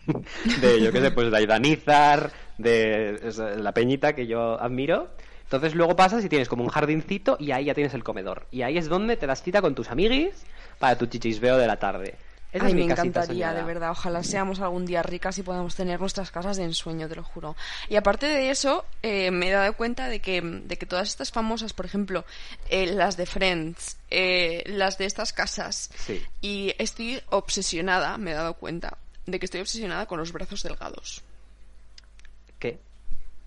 [0.61, 5.11] de, yo qué sé, pues de Aidanizar, de es, la peñita que yo admiro.
[5.43, 8.47] Entonces luego pasas y tienes como un jardincito y ahí ya tienes el comedor.
[8.51, 10.45] Y ahí es donde te das cita con tus amiguis
[10.79, 12.15] para tu chichisveo de la tarde.
[12.61, 13.59] Ay, mi me casita encantaría, soñada.
[13.59, 13.91] de verdad.
[13.91, 17.55] Ojalá seamos algún día ricas y podamos tener nuestras casas de ensueño, te lo juro.
[17.89, 21.31] Y aparte de eso, eh, me he dado cuenta de que, de que todas estas
[21.31, 22.25] famosas, por ejemplo,
[22.69, 26.21] eh, las de Friends, eh, las de estas casas, Sí.
[26.41, 31.23] y estoy obsesionada, me he dado cuenta, de que estoy obsesionada con los brazos delgados.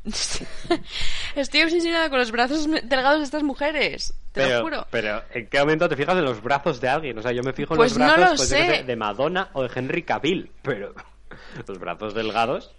[1.34, 4.86] Estoy obsesionada con los brazos delgados de estas mujeres, te pero, lo juro.
[4.90, 7.18] Pero, ¿en qué momento te fijas en los brazos de alguien?
[7.18, 8.84] O sea, yo me fijo en Pues los no brazos lo pues, sé.
[8.84, 10.94] de Madonna o de Henry Cavill, pero
[11.66, 12.72] los brazos delgados.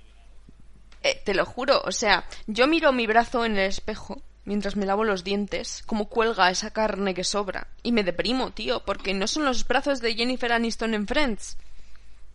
[1.04, 4.86] Eh, te lo juro, o sea, yo miro mi brazo en el espejo mientras me
[4.86, 9.28] lavo los dientes, como cuelga esa carne que sobra, y me deprimo, tío, porque no
[9.28, 11.58] son los brazos de Jennifer Aniston en Friends.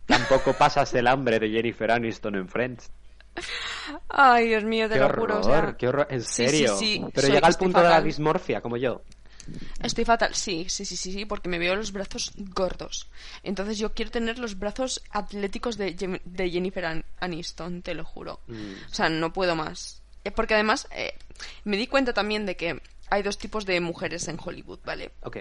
[0.05, 2.91] Tampoco pasas el hambre de Jennifer Aniston en Friends.
[4.09, 6.07] Ay, Dios mío, te Qué lo horror, juro, o sea, qué horror.
[6.09, 6.77] En sí, sí, serio.
[6.77, 9.01] sí, pero soy- llega al punto de la dismorfia, como yo.
[9.81, 13.09] Estoy fatal, sí, sí, sí, sí, porque me veo los brazos gordos.
[13.43, 18.05] Entonces yo quiero tener los brazos atléticos de, Jem- de Jennifer An- Aniston, te lo
[18.05, 18.39] juro.
[18.47, 18.73] Mm.
[18.89, 20.01] O sea, no puedo más.
[20.23, 21.13] Eh, Porque además eh,
[21.65, 25.11] me di cuenta también de que hay dos tipos de mujeres en Hollywood, ¿vale?
[25.23, 25.37] Ok.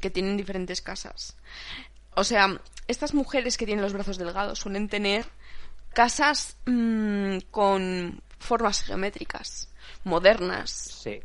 [0.00, 1.34] que tienen diferentes casas.
[2.14, 5.24] O sea, estas mujeres que tienen los brazos delgados suelen tener
[5.92, 9.68] casas mm, con formas geométricas,
[10.04, 11.20] modernas, Sí,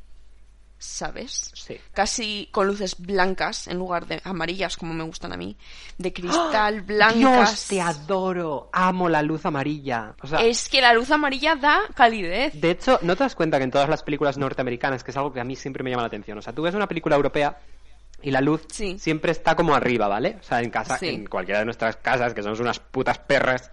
[0.78, 1.52] ¿sabes?
[1.56, 1.78] sí.
[1.94, 5.58] Casi con luces blancas en lugar de amarillas como me gustan a mí,
[5.98, 6.84] de cristal, ¡Ah!
[6.86, 7.18] blancas.
[7.18, 8.70] Dios, te adoro.
[8.74, 10.14] Amo la luz amarilla.
[10.22, 12.54] O sea, Es que la luz amarilla da calidez.
[12.62, 15.34] De hecho, ¿no te das cuenta que en todas las películas norteamericanas, que es algo
[15.34, 16.38] que a mí siempre me llama la atención?
[16.38, 17.58] O sea, tú ves una película europea
[18.22, 18.98] y la luz Sí.
[19.00, 20.38] siempre está como arriba, ¿vale?
[20.40, 21.10] O sea, en casa, Sí.
[21.10, 23.72] en cualquiera de nuestras casas, que somos unas putas perras,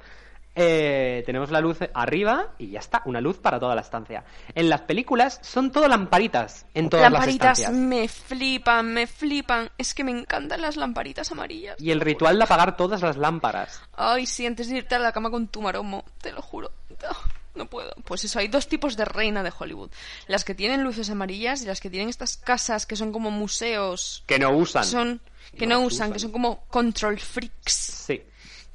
[0.55, 4.25] eh, tenemos la luz arriba y ya está, una luz para toda la estancia.
[4.55, 7.73] En las películas son todo lamparitas en todas lamparitas las estancias.
[7.73, 9.71] me flipan, me flipan.
[9.79, 11.81] Es que me encantan las lamparitas amarillas.
[11.81, 13.81] Y el ritual de apagar todas las lámparas.
[13.97, 16.71] Ay, sí, antes de irte a la cama con tu maromo, te lo juro.
[17.55, 17.93] No puedo.
[18.05, 19.89] Pues eso, hay dos tipos de reina de Hollywood.
[20.27, 24.25] Las que tienen luces amarillas y las que tienen estas casas que son como museos.
[24.27, 24.83] Que no usan.
[24.85, 25.21] Son
[25.57, 26.13] que No usan, usan.
[26.15, 27.73] que son como control freaks.
[27.73, 28.23] Sí.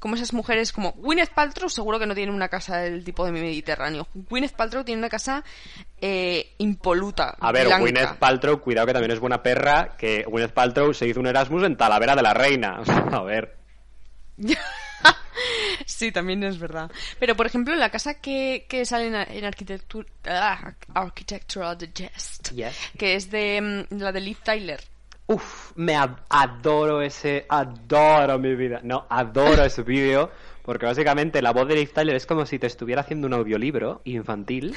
[0.00, 3.30] Como esas mujeres como Gwyneth Paltrow seguro que no tiene una casa del tipo de
[3.32, 4.08] Mediterráneo.
[4.14, 5.44] Gwyneth Paltrow tiene una casa
[6.00, 7.36] eh, impoluta.
[7.38, 7.82] A ver, blanca.
[7.82, 11.62] Gwyneth Paltrow, cuidado que también es buena perra, que Gwyneth Paltrow se hizo un Erasmus
[11.64, 12.82] en Talavera de la Reina.
[13.12, 13.56] A ver.
[15.86, 16.90] sí, también es verdad.
[17.18, 22.76] Pero, por ejemplo, la casa que, que sale en, en arquitectura, ah, Architectural Digest, Yes.
[22.98, 24.80] que es de mm, la de Liv Tyler.
[25.32, 28.80] Uf, me ad- adoro ese, adoro mi vida.
[28.82, 30.28] No, adoro ese vídeo,
[30.62, 34.00] porque básicamente la voz de Liv Tyler es como si te estuviera haciendo un audiolibro
[34.04, 34.74] infantil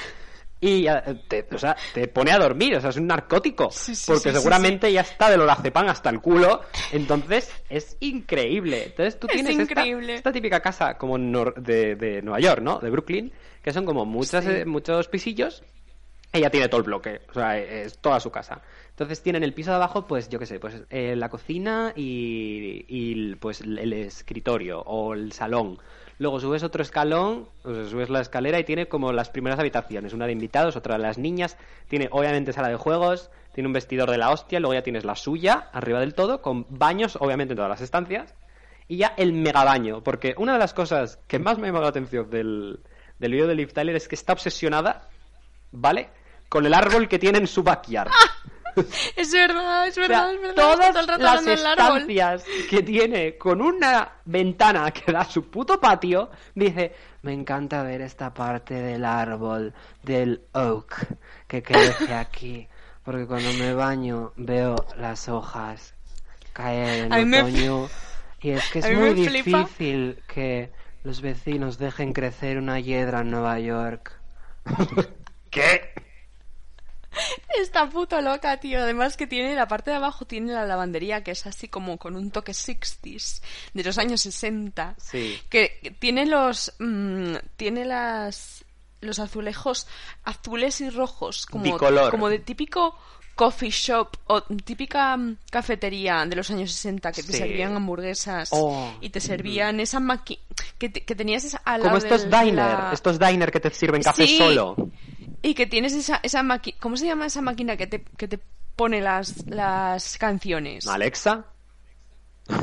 [0.60, 0.92] y eh,
[1.26, 4.30] te, o sea, te pone a dormir, o sea, es un narcótico, Sí, sí, porque
[4.30, 6.60] sí, seguramente ya está de lorazepam hasta el culo,
[6.92, 8.84] entonces es increíble.
[8.84, 10.14] Entonces tú Es tienes esta, increíble.
[10.14, 12.78] esta típica casa como nor- de, de Nueva York, ¿no?
[12.78, 15.64] De Brooklyn, que son como muchas, eh, muchos pisillos
[16.34, 18.60] ella tiene todo el bloque, o sea, es toda su casa.
[18.90, 22.84] Entonces tienen el piso de abajo, pues yo qué sé, pues eh, la cocina y,
[22.88, 25.78] y, pues el escritorio o el salón.
[26.18, 30.12] Luego subes otro escalón, o sea, subes la escalera y tiene como las primeras habitaciones,
[30.12, 31.56] una de invitados, otra de las niñas,
[31.88, 35.14] tiene obviamente sala de juegos, tiene un vestidor de la hostia, luego ya tienes la
[35.14, 38.34] suya arriba del todo, con baños obviamente en todas las estancias,
[38.88, 42.28] y ya el megabaño, porque una de las cosas que más me ha la atención
[42.28, 42.80] del,
[43.20, 45.08] del vídeo de Liv Tyler es que está obsesionada
[45.74, 46.08] ¿vale?
[46.54, 48.12] Con el árbol que tiene en su backyard.
[49.16, 50.54] Es verdad, es O sea, verdad, es verdad.
[50.54, 51.52] todas Todo el rato las árbol.
[51.98, 57.82] estancias que tiene con una ventana que da a su puto patio, dice, me encanta
[57.82, 59.72] ver esta parte del árbol,
[60.04, 61.06] del oak,
[61.48, 62.68] que crece aquí,
[63.04, 65.94] porque cuando me baño veo las hojas
[66.52, 67.88] caer en A me- otoño
[68.40, 69.58] y es que es muy flipa.
[69.60, 70.70] difícil que
[71.02, 74.12] los vecinos dejen crecer una hiedra en Nueva York.
[75.50, 75.92] ¿Qué?
[77.60, 78.80] Está puto loca, tío.
[78.80, 82.16] Además que tiene la parte de abajo tiene la lavandería que es así como con
[82.16, 83.40] un toque 60s
[83.72, 84.94] de los años 60.
[84.98, 85.38] Sí.
[85.48, 88.64] Que tiene los mm, tiene las
[89.00, 89.86] los azulejos
[90.24, 92.10] azules y rojos como Bicolor.
[92.10, 92.96] como de típico
[93.34, 97.38] coffee shop o típica mm, cafetería de los años 60 que te Sí.
[97.38, 98.94] servían hamburguesas Oh.
[99.02, 100.40] y te servían esa máquina
[100.78, 103.70] que, te- que tenías esa al Como estos del- diner, la- estos diner que te
[103.70, 104.38] sirven café Sí.
[104.38, 104.74] solo.
[105.44, 106.76] Y que tienes esa, esa máquina.
[106.80, 108.38] ¿Cómo se llama esa máquina que te, que te
[108.76, 110.86] pone las, las canciones?
[110.88, 111.44] Alexa.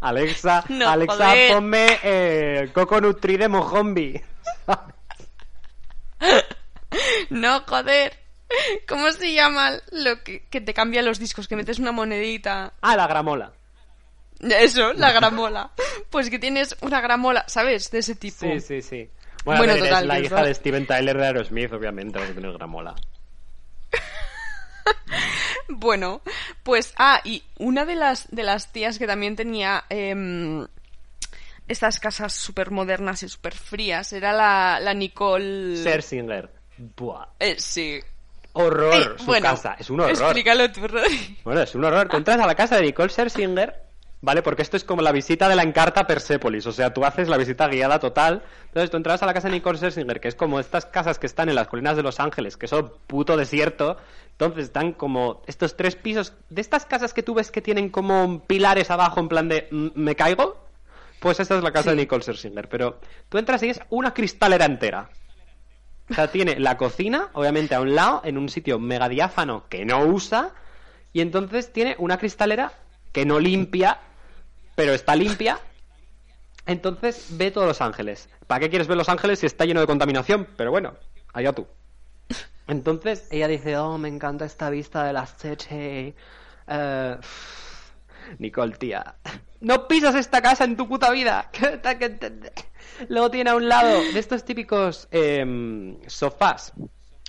[0.00, 1.52] Alexa, No, Alexa, joder.
[1.52, 4.20] ponme eh, Coco Nutri de Mojombi.
[7.30, 8.12] No, joder.
[8.86, 11.48] ¿Cómo se llama lo que, que te cambia los discos?
[11.48, 12.74] Que metes una monedita.
[12.82, 13.52] ah, la gramola.
[14.40, 15.70] Eso, la gramola.
[16.10, 17.90] Pues que tienes una gramola, ¿sabes?
[17.90, 18.40] De ese tipo.
[18.40, 19.08] Sí, sí, sí.
[19.44, 22.24] Bueno, Bueno, a ver, total, es la hija de Steven Tyler de Aerosmith, obviamente, va
[22.24, 22.94] a tener gramola.
[25.68, 26.22] Bueno,
[26.62, 30.66] pues, ah, y una de las, de las tías que también tenía em,
[31.66, 35.76] estas casas súper modernas y súper frías era la, la Nicole.
[35.76, 36.50] Sersinger.
[36.96, 37.26] Buah.
[37.38, 38.00] Eh, sí.
[38.54, 39.76] Horror, Eh, su bueno, casa.
[39.78, 40.12] Es un horror.
[40.12, 41.38] Explícalo tú, Rodri.
[41.44, 42.08] Bueno, es un horror.
[42.08, 43.74] Tú entras a la casa de Nicole Scherzinger,
[44.22, 44.40] ¿vale?
[44.42, 46.66] Porque esto es como la visita de la Encarta a Persépolis.
[46.66, 48.42] O sea, tú haces la visita guiada total.
[48.68, 51.26] Entonces tú entras a la casa de Nicole Scherzinger, que es como estas casas que
[51.26, 53.98] están en las colinas de Los Ángeles, que son puto desierto.
[54.30, 56.32] Entonces están como estos tres pisos.
[56.48, 59.88] De estas casas que tú ves que tienen como pilares abajo en plan de "Mm,
[59.96, 60.56] ¿me caigo?
[61.20, 61.96] Pues esta es la casa Sí.
[61.96, 62.68] de Nicole Scherzinger.
[62.68, 65.10] Pero tú entras y es una cristalera entera.
[66.10, 69.84] O sea, tiene la cocina, obviamente, a un lado, en un sitio mega diáfano que
[69.84, 70.50] no usa,
[71.12, 72.72] y entonces tiene una cristalera
[73.12, 73.98] que no limpia,
[74.74, 75.58] pero está limpia.
[76.66, 78.28] Entonces ve todos Los Ángeles.
[78.46, 80.46] ¿Para qué quieres ver Los Ángeles si está lleno de contaminación?
[80.56, 80.94] Pero bueno,
[81.32, 81.66] allá tú.
[82.68, 86.14] Entonces ella dice, oh, me encanta esta vista de la City.
[86.68, 87.16] Eh,
[88.38, 89.16] Nicole, tía,
[89.60, 91.50] no pisas esta casa en tu puta vida.
[93.08, 96.72] Luego tiene a un lado de estos típicos em, sofás,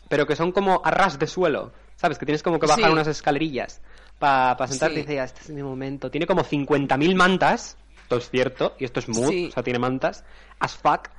[0.08, 2.20] pero que son como a ras de suelo, ¿sabes?
[2.20, 2.92] Que tienes como que bajar Sí.
[2.92, 3.82] unas escalerillas
[4.20, 5.00] para sentarte Sí.
[5.00, 6.10] y dice, ya, este es mi momento.
[6.12, 9.48] Tiene como 50.000 mantas, esto es cierto, y esto es mood, Sí.
[9.50, 10.24] o sea, tiene mantas,
[10.60, 11.10] as fuck.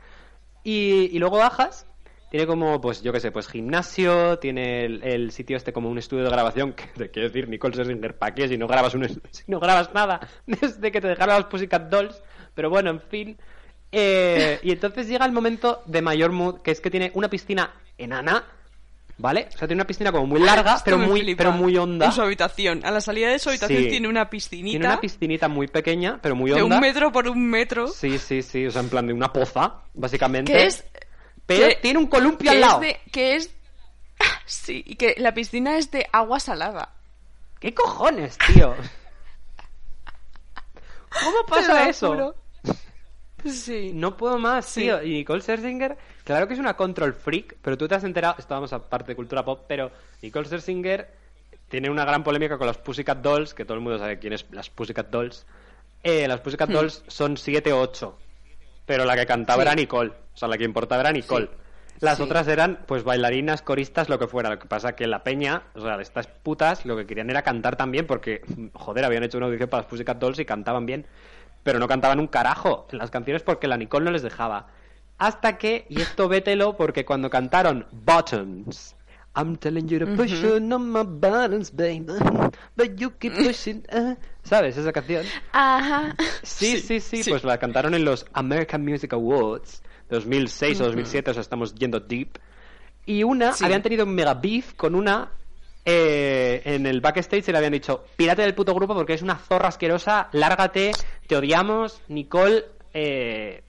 [0.63, 1.87] Y, y luego bajas,
[2.31, 5.99] tiene como, pues yo qué sé, pues gimnasio, tiene el, el sitio este como un
[5.99, 9.07] estudio de grabación, que te quiero decir, Nicole Scherzinger, ¿para qué si no grabas un,
[9.31, 12.23] si no grabas nada desde que te dejaron las Pussycat Dolls?
[12.55, 13.37] Pero bueno, en fin.
[13.93, 17.75] Eh, y entonces llega el momento de mayor mood, que es que tiene una piscina
[17.99, 18.45] enana,
[19.19, 19.49] ¿vale?
[19.55, 21.39] O sea, tiene una piscina como muy larga, Esto pero muy, flipa.
[21.39, 22.07] pero muy honda.
[22.07, 22.85] En su habitación.
[22.85, 23.89] A la salida de su habitación Sí.
[23.89, 26.77] tiene una piscinita Tiene una piscinita muy pequeña, pero muy de honda.
[26.77, 27.87] un metro por un metro.
[27.89, 30.53] Sí, sí, sí, o sea, en plan de una poza, básicamente.
[30.53, 30.85] Que es.
[31.47, 32.81] Pero que- tiene un columpio que al lado.
[32.81, 33.51] De, que es.
[34.47, 36.91] Sí, y que la piscina es de agua salada.
[37.61, 38.75] ¿Qué cojones, tío?
[41.23, 42.09] ¿Cómo pasa eso?
[42.09, 42.35] juro.
[43.47, 43.93] Sí.
[43.95, 44.83] No puedo más, Sí.
[44.83, 45.03] tío.
[45.03, 48.73] Y Nicole Scherzinger, claro que es una control freak, pero tú te has enterado, estábamos
[48.73, 49.91] aparte de cultura pop, pero
[50.23, 51.09] Nicole Scherzinger
[51.69, 54.47] tiene una gran polémica con las Pussycat Dolls, que todo el mundo sabe quién es
[54.51, 55.47] las Pussycat Dolls.
[56.03, 58.19] Eh, las Pussycat Dolls son 7 o 8,
[58.87, 59.67] pero la que cantaba Hmm.
[59.67, 59.69] Sí.
[59.69, 61.49] era Nicole, o sea, la que importaba era Nicole.
[62.01, 62.25] Las Sí.
[62.25, 64.51] otras eran, pues, bailarinas, coristas, lo que fuera.
[64.51, 67.43] Lo que pasa que la peña, o sea, de estas putas, lo que querían era
[67.43, 68.43] cantar también, porque,
[68.75, 71.07] joder, habían hecho una audición para las Pussycat Dolls y cantaban bien
[71.63, 74.67] pero no cantaban un carajo en las canciones porque la Nicole no les dejaba.
[75.19, 78.97] Hasta que, y esto vételo, porque cuando cantaron Buttons,
[79.37, 82.07] I'm telling you to push on my buttons, baby,
[82.77, 85.27] but you keep pushing, uh", ¿sabes esa canción?
[85.53, 86.15] Ajá.
[86.43, 91.35] Sí, sí, sí, pues la cantaron en los American Music Awards 2006 o 2007, o
[91.35, 92.39] sea, estamos yendo deep.
[93.07, 93.65] Y una, Sí.
[93.65, 95.31] habían tenido un mega beef con una
[95.85, 99.37] eh, en el backstage y le habían dicho, pírate del puto grupo porque es una
[99.37, 100.93] zorra asquerosa, lárgate,
[101.27, 102.65] te odiamos, Nicole...
[102.93, 103.63] eh",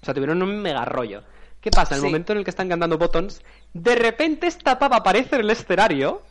[0.00, 1.22] O sea, tuvieron un mega rollo.
[1.60, 1.94] ¿Qué pasa?
[1.94, 2.06] En el Sí.
[2.06, 3.42] momento en el que están cantando Buttons,
[3.74, 6.22] de repente esta pava aparece en el escenario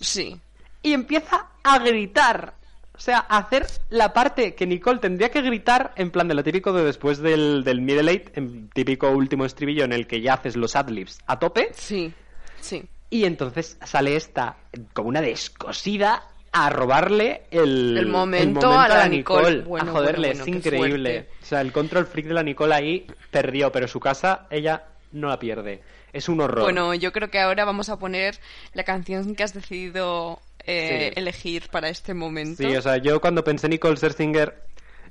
[0.00, 0.40] Sí.
[0.82, 2.54] y empieza a gritar.
[2.94, 6.42] O sea, a hacer la parte que Nicole tendría que gritar en plan de lo
[6.42, 10.34] típico de después del, del middle eight, en típico último estribillo en el que ya
[10.34, 11.70] haces los adlibs a tope.
[11.74, 12.12] Sí.
[12.60, 12.82] Sí.
[13.10, 14.56] Y entonces sale esta
[14.94, 16.24] como una descosida
[16.66, 19.60] a robarle el, El momento a la Nicole.
[19.62, 21.28] Bueno, a joderle, bueno, es bueno, increíble.
[21.42, 25.28] O sea, el control freak de la Nicole ahí perdió, pero su casa ella no
[25.28, 25.82] la pierde.
[26.12, 26.62] Es un horror.
[26.64, 28.38] Bueno, yo creo que ahora vamos a poner
[28.72, 31.20] la canción que has decidido eh, Sí.
[31.20, 32.62] elegir para este momento.
[32.62, 34.62] Sí, o sea, yo cuando pensé en Nicole Scherzinger,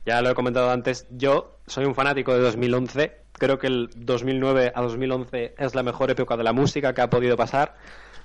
[0.05, 3.11] ya lo he comentado antes, yo soy un fanático de 2011.
[3.33, 7.09] Creo que el 2009 a 2011 es la mejor época de la música que ha
[7.09, 7.75] podido pasar.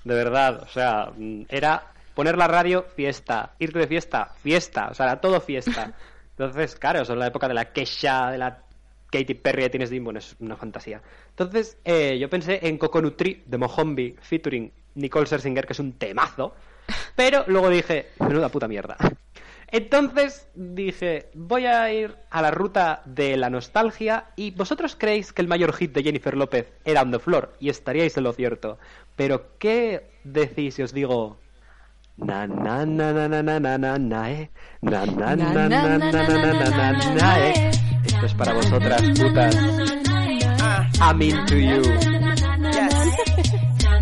[0.04, 1.12] De verdad, o sea,
[1.48, 5.92] era poner la radio, fiesta, irte de fiesta, fiesta, o sea, era todo fiesta.
[6.30, 8.62] Entonces, claro, son la época de la Kesha, de la
[9.10, 11.02] Katy Perry de Tienes Dimon, es una fantasía.
[11.30, 15.92] Entonces, eh, yo pensé en Coconut Tree de Mohombi featuring Nicole Scherzinger, que es un
[15.92, 16.54] temazo,
[17.16, 18.96] pero luego dije, menuda puta mierda.
[19.72, 25.40] Entonces dije, voy a ir a la ruta de la nostalgia y vosotros creéis que
[25.40, 28.78] el mayor hit de Jennifer López era On the Floor y estaríais en lo cierto.
[29.16, 31.38] Pero ¿qué decís si os digo
[32.18, 34.46] na na na na na na na na na eh
[34.82, 37.70] na na na na na na na na na na eh
[38.06, 39.56] esto es para vosotras putas
[41.00, 41.82] I'm into you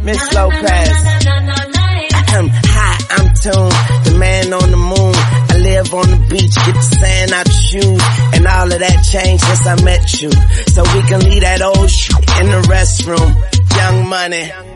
[0.03, 0.96] Miss Lopez.
[2.33, 5.14] I'm hot, I'm tuned, the man on the moon.
[5.51, 8.03] I live on the beach, get the sand out your shoes.
[8.35, 10.31] And all of that changed since I met you.
[10.73, 13.31] So we can leave that old shit in the restroom.
[13.77, 14.69] Young money.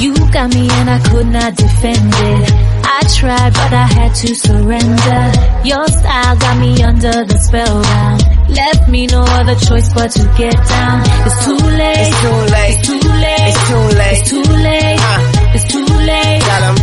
[0.00, 2.52] You got me and I could not defend it.
[2.84, 5.22] I tried but I had to surrender.
[5.68, 8.20] Your style got me under the spellbound.
[8.48, 11.02] Left me no other choice but to get down.
[11.26, 12.08] It's too late.
[12.08, 12.72] It's too late.
[12.72, 13.44] It's too late.
[13.50, 14.16] It's too late.
[14.16, 15.00] It's too late.
[15.00, 15.20] Uh.
[15.54, 16.40] It's too late.
[16.48, 16.76] Got 'em.
[16.76, 16.79] You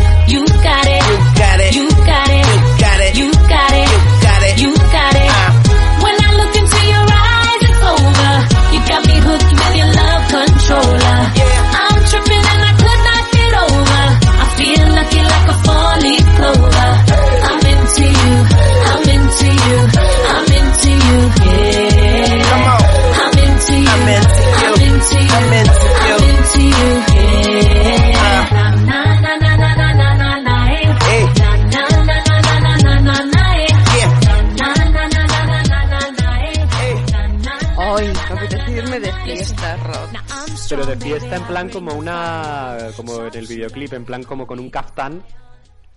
[41.58, 45.24] plan como una como en el videoclip en plan como con un kaftán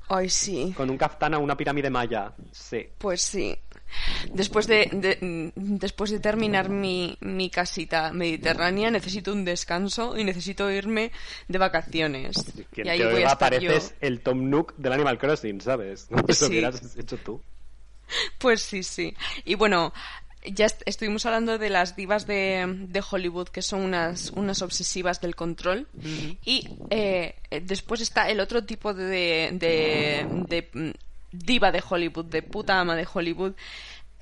[0.09, 0.73] Ay, sí.
[0.77, 3.57] con un kaftán a una pirámide maya sí Pues sí.
[4.33, 10.71] Después de, de- después de terminar mi, mi casita mediterránea, necesito un descanso y necesito
[10.71, 11.11] irme
[11.49, 12.37] de vacaciones.
[12.77, 13.73] Y ahí voy a estar yo.
[14.01, 16.07] el Tom Nook del Animal Crossing, ¿sabes?
[16.29, 16.53] Eso Sí.
[16.53, 17.43] hubieras hecho tú.
[18.39, 19.13] Pues sí, sí.
[19.45, 19.93] Y bueno,
[20.45, 25.21] ya est- estuvimos hablando de las divas de, de Hollywood, que son unas, unas obsesivas
[25.21, 25.87] del control.
[26.45, 30.91] Y eh, eh, después está el otro tipo de, de, de, mm,
[31.33, 33.53] diva de Hollywood, de puta ama de Hollywood,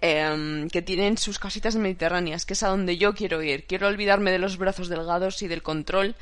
[0.01, 3.64] em, que tienen sus casitas mediterráneas, que es a donde yo quiero ir.
[3.66, 6.14] Quiero olvidarme de los brazos delgados y del control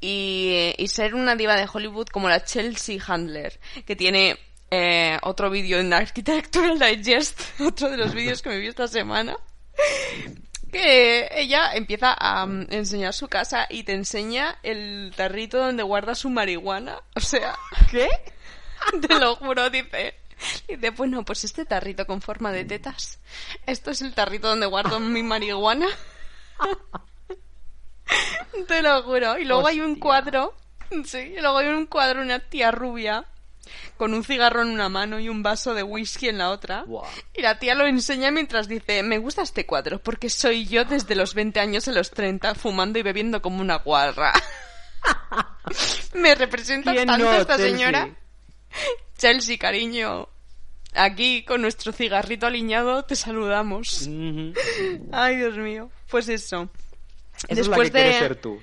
[0.00, 4.38] y, y ser una diva de Hollywood como la Chelsea Handler, que tiene
[4.76, 9.36] eh, otro vídeo en Architectural Digest, otro de los vídeos que me vi esta semana,
[10.72, 16.16] que ella empieza a mm, enseñar su casa y te enseña el tarrito donde guarda
[16.16, 17.00] su marihuana.
[17.14, 17.56] O sea,
[17.90, 18.08] ¿Qué?
[19.06, 20.14] te lo juro, dice.
[20.66, 23.20] Dice, bueno, pues este tarrito con forma de tetas.
[23.66, 25.86] Esto es el tarrito donde guardo mi marihuana.
[28.66, 29.38] Te lo juro.
[29.38, 30.54] Y luego hay un cuadro.
[31.04, 33.24] Sí, y luego hay un cuadro, una tía rubia.
[33.96, 36.84] Con un cigarro en una mano y un vaso de whisky en la otra.
[37.34, 41.14] Y la tía lo enseña mientras dice, me gusta este cuadro porque soy yo desde
[41.14, 44.32] los 20 años a los 30 fumando y bebiendo como una guarra.
[46.14, 47.76] me representa ¿Quién tanto no, esta Chelsea?
[47.76, 48.08] señora.
[49.18, 50.28] Chelsea, cariño.
[50.94, 54.08] Aquí con nuestro cigarrito aliñado te saludamos.
[55.12, 55.90] Ay, Dios mío.
[56.08, 56.68] Pues eso.
[57.48, 58.02] Esa es la Después que de...
[58.04, 58.62] quieres ser tú.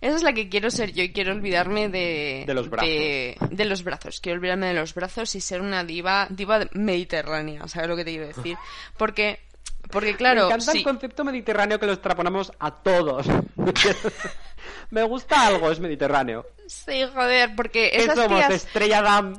[0.00, 2.44] Esa es la que quiero ser yo y quiero olvidarme de...
[2.46, 2.88] De los brazos.
[2.88, 4.20] De, de los brazos.
[4.20, 8.12] Quiero olvidarme de los brazos y ser una diva, diva mediterránea, ¿sabes lo que te
[8.12, 8.56] quiero decir?
[8.96, 9.40] Porque,
[9.90, 13.26] porque claro, Me encanta sí, el concepto mediterráneo que lo extrapolamos a todos.
[14.90, 16.46] Me gusta algo, es mediterráneo.
[16.66, 18.38] sí, joder, porque ¿Qué esas somos?
[18.38, 18.50] tías...
[18.52, 19.34] Estrella Damm.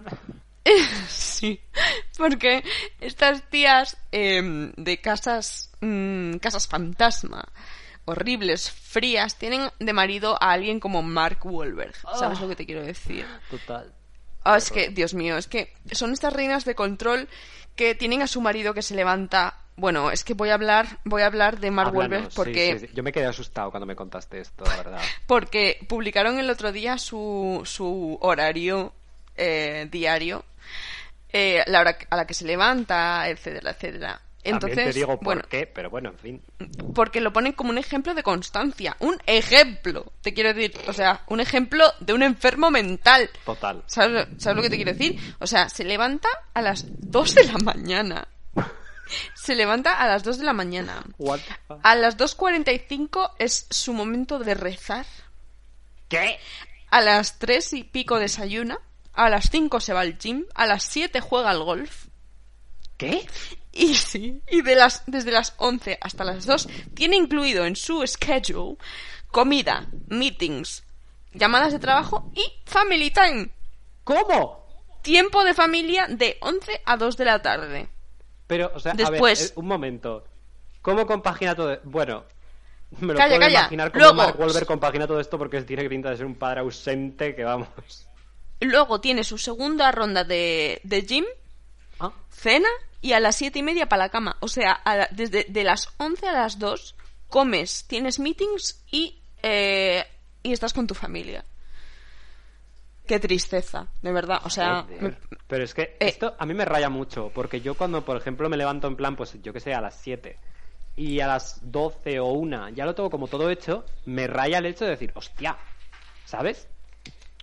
[1.07, 1.59] Sí,
[2.17, 2.63] porque
[2.99, 7.47] estas tías em, de casas, mm, casas fantasma,
[8.09, 11.95] horribles, frías, tienen de marido a alguien como Mark Wahlberg.
[11.95, 13.25] ¿Sabes lo que te quiero decir?
[13.49, 13.93] Total.
[14.43, 17.27] Ah, es que, Dios mío, es que son estas reinas de control
[17.75, 19.55] que tienen a su marido que se levanta.
[19.75, 22.79] Bueno, es que voy a hablar, voy a hablar de Mark Háblanos, Wahlberg sí, porque,
[22.79, 22.93] sí, sí.
[22.93, 25.01] Yo me quedé asustado cuando me contaste esto, la verdad.
[25.27, 28.93] porque publicaron el otro día su, su horario
[29.37, 30.43] eh, diario,
[31.31, 34.21] eh, la hora a la que se levanta, etcétera, etcétera.
[34.43, 36.41] Entonces, También te digo por bueno, qué, pero bueno, en fin.
[36.95, 41.23] porque lo ponen como un ejemplo de constancia, un ejemplo, te quiero decir, o sea,
[41.27, 43.29] un ejemplo de un enfermo mental.
[43.45, 43.83] Total.
[43.85, 45.19] ¿Sabes, ¿Sabes lo que te quiero decir?
[45.39, 48.27] O sea, se levanta a las 2 de la mañana.
[49.33, 51.03] Se levanta a las 2 de la mañana.
[51.17, 51.39] What?
[51.81, 55.05] A las 2.45 es su momento de rezar.
[56.07, 56.39] ¿Qué?
[56.91, 58.79] A las 3 y pico desayuna.
[59.13, 60.45] A las 5 se va al gym.
[60.53, 62.05] A las 7 juega al golf.
[62.97, 63.25] ¿Qué?
[63.81, 68.77] Y de las, desde las 11 hasta las 2 tiene incluido en su schedule
[69.31, 70.83] comida, meetings,
[71.33, 73.49] llamadas de trabajo y family time.
[74.03, 74.65] ¿Cómo?
[75.01, 77.89] Tiempo de familia de 11 a 2 de la tarde.
[78.47, 80.25] Pero, o sea, a Después- ver, eh, un momento.
[80.81, 81.77] ¿Cómo compagina todo?
[81.83, 82.23] Bueno,
[82.99, 83.59] me lo Calla, puedo calla.
[83.61, 86.61] imaginar cómo Luego- Mark Wahlberg compagina todo esto porque tiene pinta de ser un padre
[86.61, 87.67] ausente que vamos.
[88.61, 91.25] Luego tiene su segunda ronda de, de gym,
[92.01, 92.67] Ah, cena
[93.01, 94.37] y a las siete y media para la cama.
[94.41, 96.95] O sea, a la- desde de las 11 a las 2
[97.29, 100.05] comes, tienes meetings y, eh,
[100.43, 101.43] y estás con tu familia.
[103.07, 104.41] Qué tristeza, de verdad.
[104.43, 105.97] O sea, me- Pero es que Eh.
[106.01, 109.15] esto a mí me raya mucho porque yo cuando, por ejemplo, me levanto en plan,
[109.15, 110.37] pues yo que sé, a las 7
[110.95, 114.67] y a las 12 o 1 ya lo tengo como todo hecho, me raya el
[114.67, 115.57] hecho de decir, hostia,
[116.25, 116.67] ¿sabes?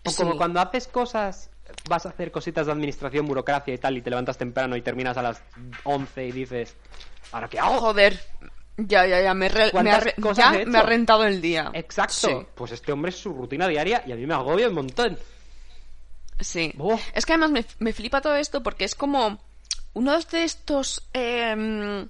[0.04, 0.16] O Sí.
[0.22, 1.50] como cuando haces cosas,
[1.88, 5.16] vas a hacer cositas de administración, burocracia y tal, y te levantas temprano y terminas
[5.16, 5.42] a las
[5.84, 6.74] 11 y dices,
[7.32, 7.78] ¿ahora qué hago?
[7.78, 8.18] joder.
[8.78, 11.40] Ya, ya, ya, me, re- me, ¿Cuántas ha, cosas ya he me ha rentado el
[11.40, 11.70] día.
[11.72, 12.12] Exacto.
[12.28, 12.46] Sí.
[12.54, 15.18] Pues este hombre es su rutina diaria y a mí me agobia un montón.
[16.40, 16.74] Sí.
[17.14, 19.38] Es que además me, me flipa todo esto porque es como
[19.94, 22.06] uno de estos em,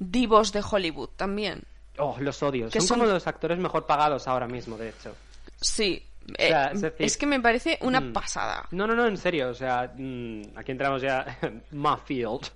[0.00, 1.62] divos de Hollywood también.
[1.98, 2.72] Oh, los odios.
[2.72, 5.14] Que Son, son- como los actores mejor pagados ahora mismo, de hecho.
[5.60, 6.04] Sí.
[6.36, 8.12] Eh, sea, es decir- es que me parece una Mm.
[8.12, 8.66] pasada.
[8.72, 9.48] No, no, no, en serio.
[9.50, 12.48] O sea, mm, aquí entramos ya en my field.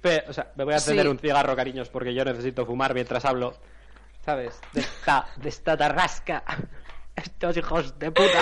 [0.00, 1.10] Pero, o sea, me voy a encender Sí.
[1.10, 3.56] un cigarro, cariños, porque yo necesito fumar mientras hablo.
[4.24, 4.58] ¿Sabes?
[4.72, 6.42] De esta, de esta tarrasca.
[7.16, 8.40] Estos hijos de puta.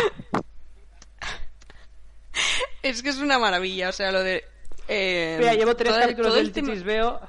[2.82, 4.44] Es que es una maravilla, o sea, lo de...
[4.88, 7.20] eh, Mira, llevo tres todo- capítulos todo del tema- Chichisbeo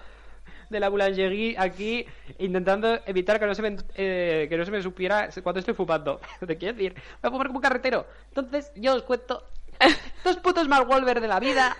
[0.73, 2.05] de la Boulangerie aquí
[2.39, 6.19] intentando evitar que no se me, eh, que no se me supiera cuando estoy fumando.
[6.45, 8.05] Te quiero decir, voy a fumar como un carretero.
[8.27, 9.43] Entonces, yo os cuento
[10.23, 11.77] dos putos Mark Wahlberg de la vida,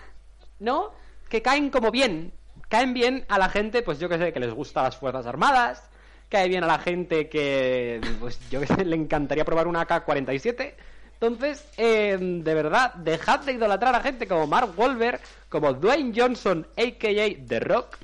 [0.60, 0.92] ¿no?
[1.28, 2.32] Que caen como bien.
[2.68, 5.90] Caen bien a la gente, pues yo que sé, que les gustan las Fuerzas Armadas.
[6.28, 10.74] Cae bien a la gente que, pues yo que sé, le encantaría probar una AK-47.
[11.14, 16.66] Entonces, eh, de verdad, dejad de idolatrar a gente como Mark Wahlberg, como Dwayne Johnson,
[16.76, 17.46] a.k.a.
[17.46, 17.98] The Rock,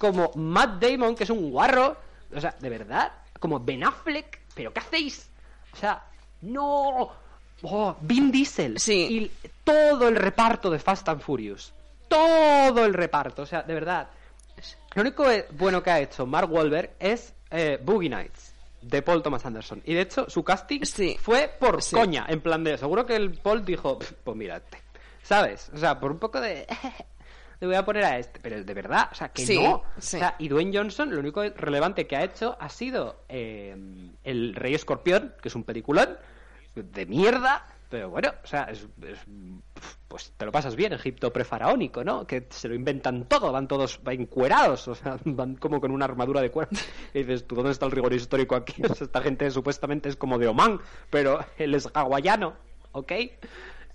[0.00, 1.96] como Matt Damon, que es un guarro.
[2.34, 4.40] O sea, de verdad, como Ben Affleck.
[4.54, 5.30] ¿Pero qué hacéis?
[5.72, 6.02] O sea,
[6.40, 7.10] no.
[7.62, 8.78] Oh, Vin Diesel.
[8.80, 9.30] Sí.
[9.44, 11.72] Y todo el reparto de Fast and Furious.
[12.08, 13.42] Todo el reparto.
[13.42, 14.08] O sea, de verdad.
[14.94, 19.22] Lo único eh, bueno que ha hecho Mark Wahlberg es eh, Boogie Nights de Paul
[19.22, 19.82] Thomas Anderson.
[19.84, 21.16] Y de hecho, su casting Sí.
[21.20, 21.94] fue por Sí.
[21.94, 22.78] coña, en plan de.
[22.78, 24.78] Seguro que el Paul dijo, "Pf, pues mírate.
[25.22, 25.70] ¿Sabes?
[25.74, 26.66] O sea, por un poco de.
[27.60, 28.40] Le voy a poner a este.
[28.40, 29.82] Pero de verdad, o sea, que Sí, no.
[29.98, 30.16] sí.
[30.16, 33.76] O sea, y Dwayne Johnson, lo único relevante que ha hecho ha sido eh,
[34.24, 36.16] El Rey Escorpión, que es un peliculón
[36.74, 37.66] de mierda.
[37.90, 39.18] Pero bueno, o sea, es, es-
[40.06, 42.24] pues te lo pasas bien, Egipto prefaraónico, ¿no?
[42.26, 46.40] Que se lo inventan todo, van todos encuerados, o sea, van como con una armadura
[46.40, 46.76] de cuerpo.
[47.14, 48.80] Y dices, ¿tú dónde está el rigor histórico aquí?
[48.88, 50.80] O sea, esta gente supuestamente es como de Oman,
[51.10, 52.54] pero él es hawaiano,
[52.92, 53.12] ¿ok?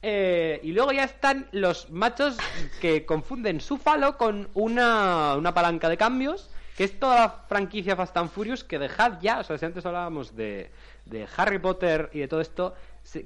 [0.08, 2.38] Eh, y luego ya están los machos
[2.80, 7.96] que confunden su falo con una, una palanca de cambios, que es toda la franquicia
[7.96, 10.70] Fast and Furious, que dejad ya, o sea, si antes hablábamos de,
[11.06, 12.76] de Harry Potter y de todo esto,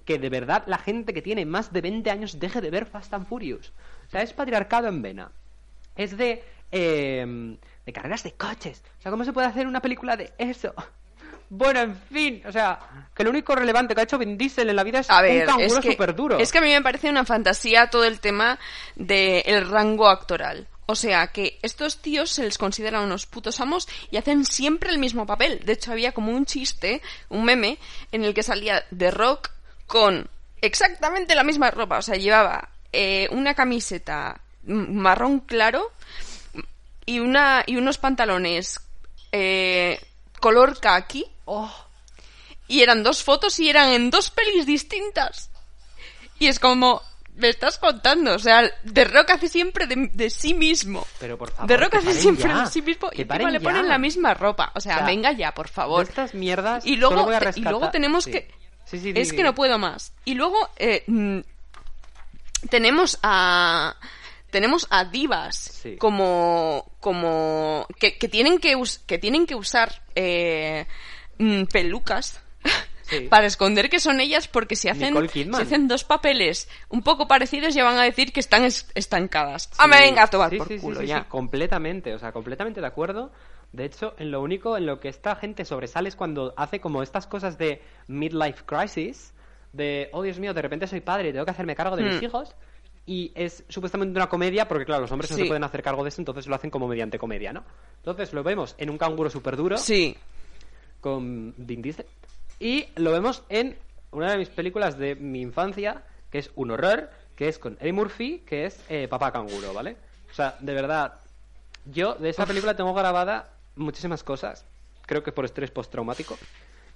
[0.05, 3.13] que de verdad la gente que tiene más de 20 años deje de ver Fast
[3.13, 3.73] and Furious.
[4.07, 5.33] O sea, es patriarcado en vena.
[5.97, 8.81] Es de, eh, de carreras de coches.
[8.99, 10.73] O sea, ¿cómo se puede hacer una película de eso?
[11.49, 12.79] Bueno, en fin, o sea,
[13.15, 15.41] que lo único relevante que ha hecho Vin Diesel en la vida es A ver,
[15.41, 16.37] un canguro súper duro.
[16.37, 18.59] es que a mí me parece una fantasía todo el tema
[18.95, 20.67] del rango actoral.
[20.85, 24.97] O sea, que estos tíos se les consideran unos putos amos y hacen siempre el
[24.97, 25.59] mismo papel.
[25.63, 27.77] De hecho, había como un chiste, un meme,
[28.11, 29.51] en el que salía The Rock
[29.85, 30.27] con
[30.61, 31.99] exactamente la misma ropa.
[31.99, 35.91] O sea, llevaba eh, una camiseta marrón claro
[37.05, 38.79] y, una, y unos pantalones
[39.31, 39.99] eh,
[40.39, 41.25] color khaki.
[42.67, 45.49] Y eran dos fotos y eran en dos pelis distintas.
[46.37, 47.01] Y es como,
[47.35, 51.05] me estás contando, o sea, The Rock hace siempre de, de sí mismo.
[51.19, 53.59] Pero por favor, The Rock hace siempre ya, de sí mismo que y encima le
[53.59, 54.71] ponen la misma ropa.
[54.75, 56.03] O sea, O sea, venga ya, por favor.
[56.07, 58.31] estas mierdas Y luego, voy a te- y luego tenemos sí.
[58.31, 58.51] que...
[58.85, 60.13] Sí, sí, di, es que no puedo más.
[60.25, 61.39] Y luego eh, mm,
[62.69, 63.95] tenemos a...
[64.51, 65.97] Tenemos a divas Sí.
[65.97, 70.85] como como que, que tienen que us- que tienen que usar eh,
[71.37, 72.41] mm, pelucas
[73.03, 73.21] Sí.
[73.29, 77.73] para esconder que son ellas porque si hacen si hacen dos papeles un poco parecidos
[77.73, 79.69] ya van a decir que están es- estancadas.
[79.77, 81.19] Ah, me venga a tomar Sí, por sí, sí, culo sí, ya.
[81.19, 83.31] sí, completamente, o sea, completamente de acuerdo.
[83.71, 87.03] De hecho, en lo único en lo que esta gente sobresale es cuando hace como
[87.03, 89.33] estas cosas de midlife crisis,
[89.73, 92.19] de, oh Dios mío, de repente soy padre y tengo que hacerme cargo de mis
[92.19, 92.23] Hmm.
[92.25, 92.55] hijos.
[93.09, 96.09] Y es supuestamente una comedia, porque claro, los hombres no se pueden hacer cargo de
[96.09, 97.63] eso, entonces lo hacen como mediante comedia, ¿no?
[97.97, 100.15] Entonces lo vemos en un canguro súper duro, Sí.
[101.01, 102.05] con Vin Diesel.
[102.59, 103.75] Y lo vemos en
[104.11, 107.93] una de mis películas de mi infancia, que es un horror, que es con Eddie
[107.93, 109.97] Murphy, que es eh, Papá Canguro, ¿vale?
[110.29, 111.15] O sea, de verdad,
[111.85, 114.65] yo de esa película tengo grabada muchísimas cosas.
[115.07, 116.37] Creo que por estrés postraumático.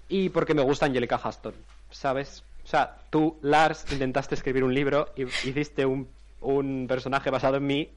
[0.09, 1.53] Y porque me gusta Angelica Huston,
[1.89, 2.43] ¿sabes?
[2.63, 6.09] O sea, tú, Lars, intentaste escribir un libro y hiciste un,
[6.41, 7.89] un personaje basado en mí.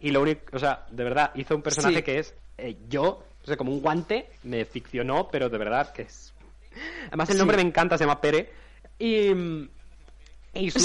[0.00, 2.02] Y lo único, o sea, de verdad, hizo un personaje Sí.
[2.02, 6.02] que es eh, yo, o sea, como un guante, me ficcionó, pero de verdad que
[6.02, 6.32] es.
[7.08, 8.50] Además, el nombre me encanta, se llama Pere.
[8.98, 9.30] Y.
[10.52, 10.80] Y su,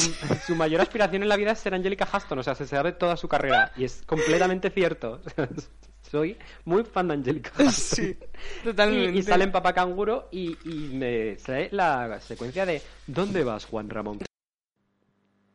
[0.46, 3.18] su mayor aspiración en la vida es ser Angelica Huston, o sea, se sabe toda
[3.18, 3.72] su carrera.
[3.76, 5.22] Y es completamente cierto.
[6.10, 7.70] Soy muy fan de Angelica Huston.
[7.72, 8.18] Sí,
[8.62, 9.20] Y, totalmente.
[9.20, 13.90] y sale en Papá Canguro y, y me sale la secuencia de ¿Dónde vas, Juan
[13.90, 14.20] Ramón?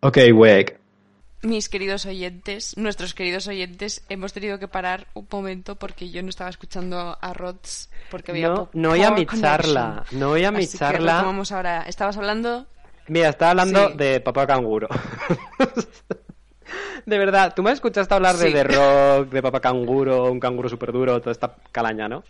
[0.01, 0.79] Ok, Weg.
[1.43, 6.29] Mis queridos oyentes, nuestros queridos oyentes, hemos tenido que parar un momento porque yo no
[6.29, 10.73] estaba escuchando a Rods porque había No, no oía mi charla, no oía mi Así
[10.73, 11.15] que charla.
[11.17, 11.83] retomamos ahora.
[11.87, 12.67] Estabas hablando
[13.09, 13.97] Mira, estaba hablando Sí.
[13.97, 14.89] de Papá Canguro.
[17.07, 18.51] de verdad, tú me escuchaste hablar de.
[18.51, 22.23] The Rock, de Papá Canguro, un canguro súper duro, toda esta calaña, ¿no?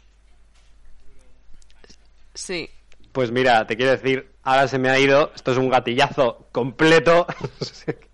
[2.34, 2.68] Sí.
[3.12, 7.26] Pues mira, te quiero decir, ahora se me ha ido, esto es un gatillazo completo.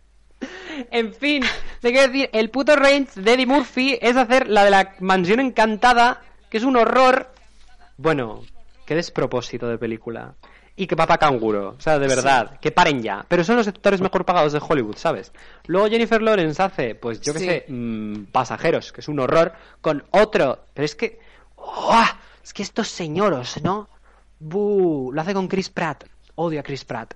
[0.90, 1.42] en fin,
[1.80, 5.40] te quiero decir, el puto range de Eddie Murphy es hacer la de la mansión
[5.40, 7.30] encantada, que es un horror.
[7.98, 8.42] Bueno,
[8.86, 10.34] qué despropósito de película.
[10.78, 13.24] Y que papá canguro, o sea, de verdad, que paren ya.
[13.26, 15.32] Pero son los actores mejor pagados de Hollywood, ¿sabes?
[15.66, 17.46] Luego Jennifer Lawrence hace, pues yo qué Sí.
[17.46, 20.66] sé, mm, Pasajeros, que es un horror, con otro.
[20.74, 21.18] Pero es que.
[21.56, 22.18] ¡Uah!
[22.44, 23.88] Es que estos señoros, ¿no?
[24.38, 25.10] ¡Bu!
[25.14, 26.04] Lo hace con Chris Pratt.
[26.34, 27.14] Odio a Chris Pratt.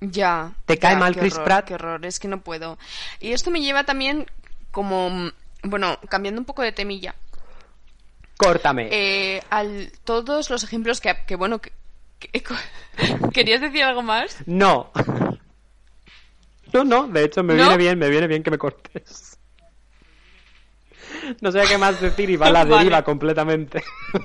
[0.00, 0.52] Ya.
[0.66, 1.64] ¿Te cae ya, mal Chris horror, Pratt?
[1.66, 2.78] Qué horror, es que no puedo.
[3.20, 4.26] Y esto me lleva también
[4.70, 5.30] como, mm,
[5.64, 7.14] bueno, cambiando un poco de temilla,
[8.44, 8.88] Córtame.
[8.90, 11.72] eh, al todos los ejemplos que, que bueno, que,
[12.18, 12.42] que-
[13.32, 14.36] ¿querías decir algo más?
[14.46, 14.90] No.
[16.72, 17.62] No, no, de hecho me ¿No?
[17.62, 19.38] viene bien, me viene bien que me cortes.
[21.40, 22.76] No sé qué más decir y va a la Vale.
[22.78, 23.82] deriva completamente.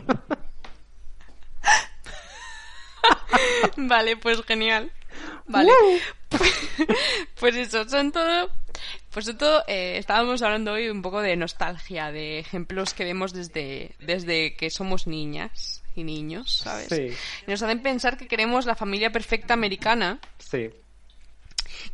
[3.77, 4.91] Vale, pues genial.
[5.47, 5.71] Vale.
[7.39, 8.49] Pues eso, son todo
[9.11, 13.33] Pues de todo, eh, estábamos hablando hoy un poco de nostalgia, de ejemplos que vemos
[13.33, 16.87] desde, desde que somos niñas y niños, ¿sabes?
[16.89, 17.07] Sí.
[17.47, 20.69] Y nos hacen pensar que queremos la familia perfecta americana Sí.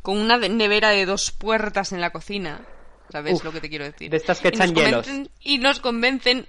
[0.02, 2.66] con una nevera de dos puertas en la cocina.
[3.12, 4.10] ¿Sabes Uf, lo que te quiero decir?
[4.10, 5.08] de estas que Y echan hielos.
[5.08, 6.48] convencen- Y nos convencen,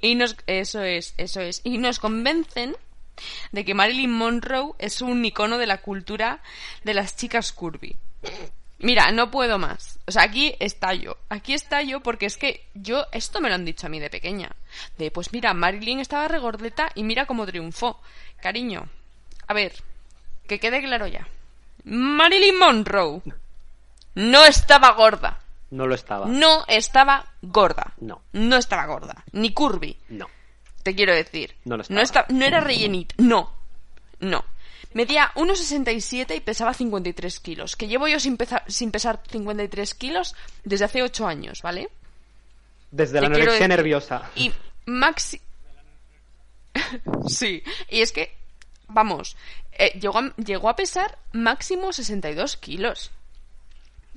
[0.00, 2.76] y nos, eso es, eso es, y nos convencen
[3.52, 6.40] de que Marilyn Monroe es un icono de la cultura
[6.84, 7.96] de las chicas curvy.
[8.84, 9.98] Mira, no puedo más.
[10.06, 11.16] O sea, aquí estallo.
[11.30, 14.50] Aquí estallo porque es que yo, esto me lo han dicho a mí de pequeña.
[14.98, 17.98] De, pues mira, Marilyn estaba regordeta y mira cómo triunfó.
[18.42, 18.86] Cariño,
[19.46, 19.72] a ver,
[20.46, 21.26] que quede claro ya.
[21.84, 23.22] Marilyn Monroe
[24.16, 25.40] no estaba gorda.
[25.70, 26.26] No lo estaba.
[26.26, 27.94] No estaba gorda.
[28.00, 28.20] No.
[28.32, 29.24] No estaba gorda.
[29.32, 30.28] Ni curvy, No.
[30.82, 31.56] te quiero decir.
[31.64, 32.02] No lo estaba.
[32.02, 33.14] esta- no era rellenita.
[33.18, 33.50] No.
[34.20, 34.44] No.
[34.94, 37.76] Medía 1,67 y pesaba 53 kilos.
[37.76, 40.34] Que llevo yo sin, pesa- sin pesar 53 kilos
[40.64, 41.88] desde hace 8 años, ¿vale?
[42.90, 44.30] Desde la Te anorexia nerviosa.
[44.36, 44.52] Y
[44.86, 45.40] Maxi...
[47.28, 47.62] sí.
[47.90, 48.34] Y es que,
[48.88, 49.36] vamos,
[49.72, 53.10] eh, llegó, a, llegó a pesar máximo 62 kilos.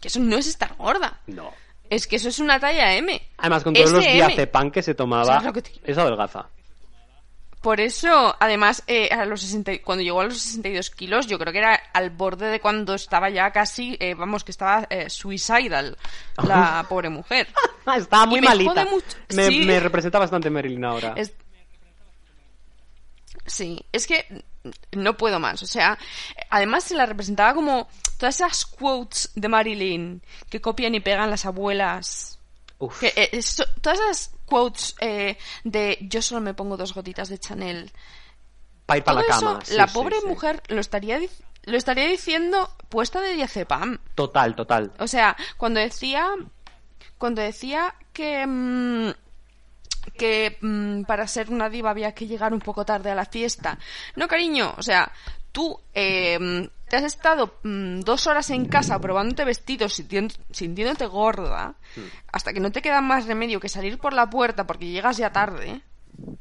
[0.02, 1.20] Que eso no es estar gorda.
[1.28, 1.54] No.
[1.90, 3.20] Es que eso es una talla M.
[3.38, 4.14] Además, con todos los SM.
[4.28, 6.48] diazepam que se tomaba, ¿Sabes lo que te- eso adelgaza.
[7.62, 11.40] Por eso, además, eh, a los 60 y- cuando llegó a los 62 kilos, yo
[11.40, 15.10] creo que era al borde de cuando estaba ya casi, eh, vamos, que estaba eh,
[15.10, 15.98] suicidal,
[16.48, 17.48] la pobre mujer.
[17.98, 18.86] Estaba muy me malita.
[18.86, 19.66] mucho- Me, sí.
[19.66, 21.14] me representa bastante Marilyn ahora.
[21.18, 21.34] Es-
[23.46, 24.44] Sí, es que
[24.92, 25.64] no puedo más.
[25.64, 25.98] O sea,
[26.50, 27.88] además se la representaba como
[28.18, 32.37] todas esas quotes de Marilyn que copian y pegan las abuelas.
[32.80, 33.00] Uf.
[33.00, 33.40] Que, eh,
[33.82, 37.92] todas esas quotes eh, de yo solo me pongo dos gotitas de Chanel.
[38.86, 39.60] Para ir para la eso, cama.
[39.64, 40.28] Sí, la pobre sí.
[40.28, 41.20] mujer lo estaría,
[41.64, 44.00] lo estaría diciendo puesta de diazepam.
[44.16, 44.92] Total, total.
[45.00, 46.30] O sea, cuando decía.
[47.18, 48.46] Cuando decía que.
[48.46, 49.12] mm,
[50.16, 53.78] que mm, para ser una diva había que llegar un poco tarde a la fiesta.
[54.16, 55.12] No, cariño, o sea,
[55.52, 61.76] tú eh, te has estado mm, dos horas en casa probándote vestidos, sintiendo- sintiéndote gorda,
[62.32, 65.32] hasta que no te queda más remedio que salir por la puerta porque llegas ya
[65.32, 65.82] tarde,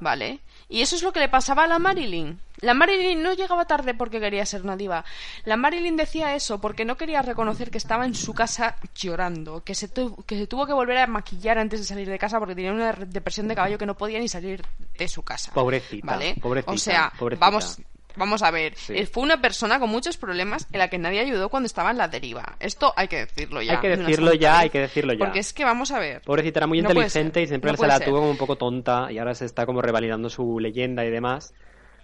[0.01, 0.41] ¿vale?
[0.69, 2.41] Y eso es lo que le pasaba a la Marilyn.
[2.61, 5.05] La Marilyn no llegaba tarde porque quería ser una diva.
[5.45, 9.75] La Marilyn decía eso porque no quería reconocer que estaba en su casa llorando, que
[9.75, 12.55] se, tu- que se tuvo que volver a maquillar antes de salir de casa porque
[12.55, 14.65] tenía una depresión de caballo que no podía ni salir
[14.99, 15.53] de su casa.
[15.53, 16.37] Pobrecita, ¿Vale?
[16.41, 17.47] pobrecita, O sea, pobrecita.
[17.47, 17.79] vamos
[18.17, 18.95] vamos a ver, Sí.
[18.97, 21.99] eh, fue una persona con muchos problemas en la que nadie ayudó cuando estaba en
[21.99, 22.57] la deriva.
[22.61, 23.73] Esto hay que decirlo ya.
[23.75, 24.61] Hay que decirlo ya, vez.
[24.63, 25.19] hay que decirlo ya.
[25.19, 26.23] Porque es que vamos a ver.
[26.23, 28.09] Pobrecita, era muy No inteligente y siempre no se la ser.
[28.09, 31.55] tuvo como un poco tonta y ahora se está como revalidando su leyenda y demás.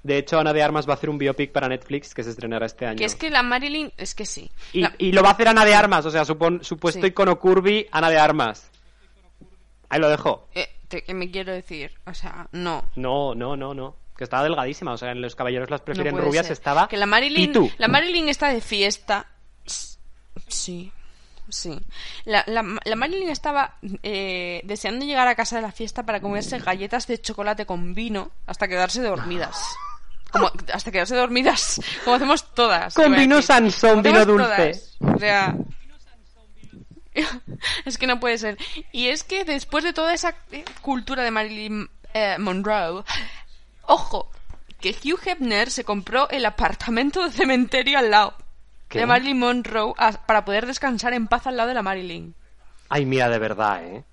[0.02, 2.66] De hecho, Ana de Armas va a hacer un biopic para Netflix que se estrenará
[2.66, 2.98] este año.
[2.98, 4.50] Que es que la Marilyn, es que sí.
[4.72, 7.06] y, La- y lo va a hacer Ana de Armas, o sea, supon- supuesto Sí.
[7.08, 8.68] icono curvy, Ana de Armas.
[9.88, 10.48] Ahí lo dejo.
[10.54, 11.92] eh, te- ¿Qué me quiero decir?
[12.06, 12.84] O sea, no.
[12.96, 13.96] No, no, no, no.
[14.16, 16.52] Que estaba delgadísima, o sea, en los caballeros las prefieren rubias, ser.
[16.52, 16.88] estaba.
[16.88, 17.70] Que la Marilyn, ¿Y tú?
[17.78, 19.26] la Marilyn está de fiesta.
[20.48, 20.92] Sí.
[21.48, 21.78] Sí.
[22.24, 26.58] La, la, la Marilyn estaba eh, deseando llegar a casa de la fiesta para comerse
[26.58, 29.58] galletas de chocolate con vino hasta quedarse dormidas.
[30.30, 32.94] Como, hasta quedarse dormidas, como hacemos todas.
[32.94, 33.42] Con vino.
[33.42, 34.44] Sansón, vino dulce.
[34.46, 34.96] todas.
[35.14, 35.54] O sea,
[37.84, 38.56] es que no puede ser.
[38.92, 43.04] Y es que después de toda esa eh, cultura de Marilyn eh, Monroe,
[43.93, 44.30] ojo,
[44.80, 48.34] que Hugh Hefner se compró el apartamento de cementerio al lado
[48.88, 48.99] ¿Qué?
[49.01, 52.34] de Marilyn Monroe a- para poder descansar en paz al lado de la Marilyn.
[52.88, 54.05] Ay, mira, de verdad, ¿eh?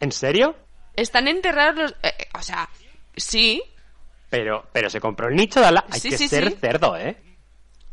[0.00, 0.56] ¿En serio?
[0.94, 1.92] Están enterrados los...
[2.02, 2.68] eh, eh, o sea,
[3.16, 3.62] sí,
[4.28, 5.86] Pero, pero se compró el nicho de al lado.
[5.90, 6.56] Hay Sí, que sí, ser sí.
[6.60, 7.16] cerdo, ¿eh?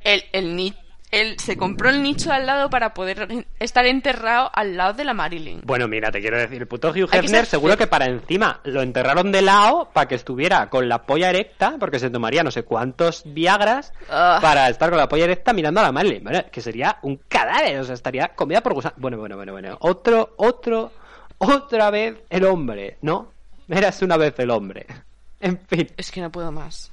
[0.02, 0.74] el, el ni-
[1.12, 5.14] él se compró el nicho al lado para poder estar enterrado al lado de la
[5.14, 5.62] Marilyn.
[5.66, 8.82] Bueno, mira, te quiero decir, el puto Hugh que Hefner seguro que para encima lo
[8.82, 12.64] enterraron de lado para que estuviera con la polla erecta, porque se tomaría no sé
[12.64, 14.40] cuántos Viagras Ah.
[14.42, 16.46] para estar con la polla erecta mirando a la Marilyn, ¿vale?
[16.52, 18.96] Que sería un cadáver, o sea, estaría comida por gusano.
[18.98, 19.78] Bueno, bueno, bueno, bueno.
[19.82, 20.92] Otro, otro,
[21.40, 23.32] otra vez el hombre, ¿no?
[23.68, 24.86] Eras una vez el hombre.
[25.42, 26.92] En fin, Es que no puedo más.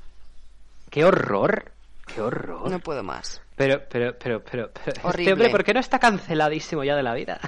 [0.89, 1.73] qué horror,
[2.07, 2.70] qué horror.
[2.70, 3.40] No puedo más.
[3.57, 5.32] Pero, pero, pero, pero, pero este Horrible.
[5.32, 7.40] hombre, ¿por qué no está canceladísimo ya de la vida?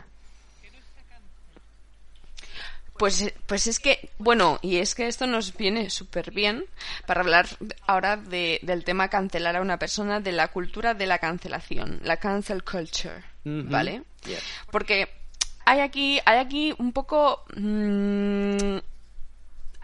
[2.98, 6.64] Pues, pues es que, bueno, y es que esto nos viene súper bien
[7.06, 7.46] para hablar
[7.86, 12.16] ahora de- del tema cancelar a una persona, de la cultura de la cancelación, la
[12.16, 13.22] cancel culture.
[13.44, 14.02] ¿vale?
[14.26, 14.42] Yes.
[14.72, 15.08] Porque
[15.64, 17.44] hay aquí, hay aquí un poco...
[17.56, 18.78] mm,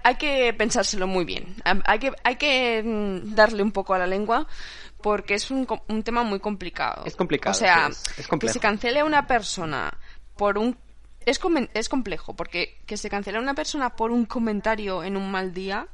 [0.04, 1.56] hay que pensárselo muy bien.
[1.86, 4.46] Hay que, hay que mm, darle un poco a la lengua
[5.02, 7.02] porque es un, un tema muy complicado.
[7.04, 9.92] Es complicado, O sea, sí, es- es que se cancele a una persona
[10.36, 10.76] por un
[11.26, 15.30] es, comen- es complejo porque que se cancela una persona por un comentario en un
[15.30, 15.88] mal día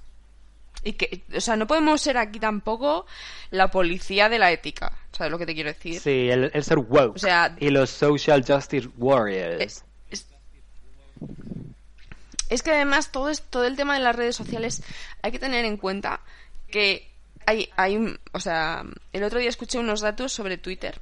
[0.82, 3.06] y que o sea no podemos ser aquí tampoco
[3.50, 6.78] la policía de la ética sabes lo que te quiero decir Sí, el, el ser
[6.78, 7.14] woke.
[7.16, 9.60] O sea- y los social justice warriors.
[10.10, 10.26] es,
[12.50, 14.82] es- que además todo, es, todo el tema de las redes sociales
[15.22, 16.20] hay que tener en cuenta
[16.70, 17.08] que
[17.46, 21.00] hay, hay, un- o sea, el otro día escuché unos datos sobre Twitter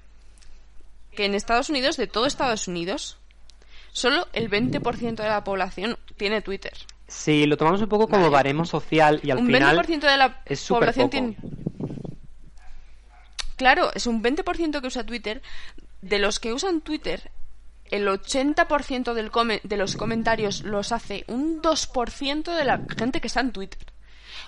[1.16, 3.18] que en Estados Unidos, de todo Estados Unidos,
[3.92, 6.72] solo el 20% de la población tiene Twitter.
[7.08, 8.32] Sí, lo tomamos un poco como Vale.
[8.34, 11.36] baremo social y al un final 20% de la es población tiene...
[13.56, 15.42] Claro, es un 20% que usa Twitter.
[16.00, 17.30] De los que usan Twitter,
[17.90, 23.26] el 80% del come- de los comentarios los hace un 2% de la gente que
[23.28, 23.80] está en Twitter.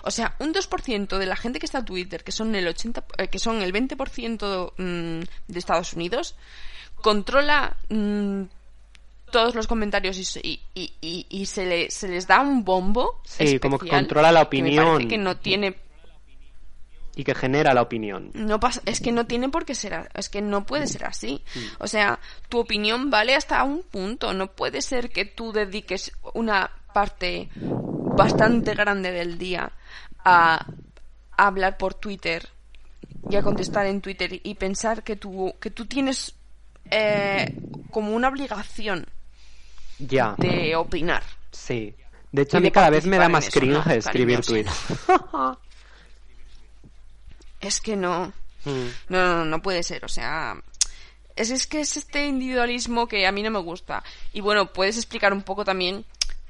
[0.03, 3.03] O sea, un 2% de la gente que está en Twitter, que son el 80,
[3.17, 6.35] eh, que son el 20% mm, de Estados Unidos,
[6.95, 8.43] controla mm,
[9.31, 13.21] todos los comentarios y, se- y, y- y- se, le- se les da un bombo.
[13.25, 15.09] Sí, como que especial controla la que me parece opinión.
[15.09, 15.75] que no tiene
[17.15, 18.31] y que genera la opinión.
[18.33, 21.43] no pasa, es que no tiene por qué ser, es que no puede ser así.
[21.79, 24.33] O sea, tu opinión vale hasta un punto.
[24.33, 29.71] No puede ser que tú dediques una parte bastante grande del día
[30.23, 30.65] a,
[31.37, 32.47] a hablar por Twitter
[33.29, 36.33] y a contestar en Twitter y pensar que tú, que tú tienes
[36.89, 37.55] eh,
[37.91, 39.05] como una obligación
[39.99, 40.35] Ya.
[40.37, 41.23] de opinar.
[41.51, 41.93] Sí.
[42.31, 44.71] De hecho, a mí cada vez me da más cringe escribir tweets.
[47.61, 48.33] Es que no.
[48.65, 48.87] Mm.
[49.09, 50.55] No, no, no, no puede ser, o sea...
[51.33, 54.03] Es, es que es este individualismo que a mí no me gusta.
[54.33, 56.03] Y bueno, puedes explicar un poco también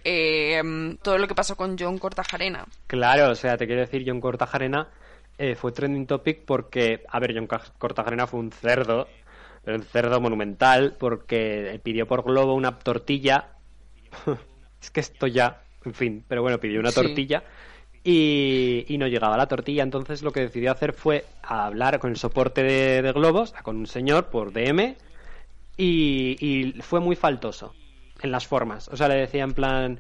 [0.03, 0.62] eh,
[1.01, 2.66] todo lo que pasó con John Cortajarena.
[2.88, 4.89] Claro, o sea, te quiero decir, John Cortajarena
[5.38, 7.47] eh, fue trending topic porque, a ver, John
[7.78, 9.07] Cortajarena fue un cerdo,
[9.64, 13.49] pero un cerdo monumental, porque pidió por globo una tortilla.
[14.82, 17.41] es que esto ya, en fin, pero bueno, pidió una Sí.
[18.04, 19.84] Y, no llegaba la tortilla.
[19.84, 23.88] Entonces lo que decidió hacer fue hablar con el soporte de, de globos, con un
[23.88, 24.95] señor por DM,
[25.78, 27.74] y, y fue muy faltoso
[28.22, 28.88] en las formas.
[28.89, 29.99] O sea, le decía en plan,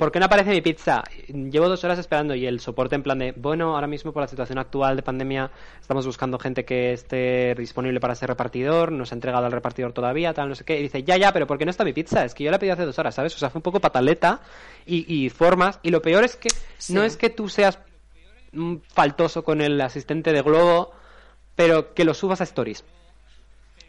[0.00, 1.04] ¿por qué no aparece mi pizza?
[1.28, 4.26] Llevo dos horas esperando y el soporte en plan de, bueno, ahora mismo por la
[4.28, 9.14] situación actual de pandemia estamos buscando gente que esté disponible para ser repartidor, no se
[9.14, 10.78] ha entregado al repartidor todavía, tal, no sé qué.
[10.80, 12.24] Y dice, ya, ya, pero ¿por qué no está mi pizza?
[12.24, 13.34] Es que yo la pedí hace dos horas, ¿sabes?
[13.36, 14.40] O sea, fue un poco pataleta
[14.86, 15.78] y, y formas.
[15.82, 16.48] Y lo peor es que
[16.78, 16.94] Sí.
[16.94, 17.78] no es que tú seas
[18.88, 20.92] faltoso con el asistente de Globo,
[21.54, 22.84] pero que lo subas a Stories.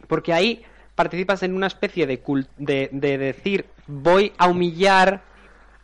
[0.08, 0.62] Porque ahí
[0.94, 5.22] participas en una especie de, cul- de, de decir, voy a humillar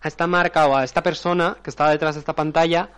[0.00, 2.90] a esta marca o a esta persona que está detrás de esta pantalla,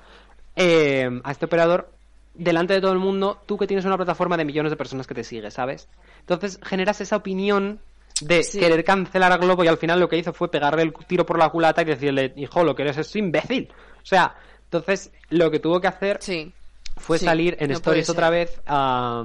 [0.56, 1.90] eh, a este operador,
[2.34, 5.14] delante de todo el mundo, tú que tienes una plataforma de millones de personas que
[5.14, 5.88] te sigue, ¿sabes?
[6.20, 7.80] Entonces generas esa opinión
[8.20, 8.58] de Sí.
[8.58, 11.38] querer cancelar a Globo y al final lo que hizo fue pegarle el tiro por
[11.38, 13.72] la culata y decirle, hijo, lo que eres es imbécil.
[14.02, 14.34] O sea,
[14.64, 16.52] entonces lo que tuvo que hacer Sí.
[16.96, 19.24] fue Sí, salir en no Stories otra vez a,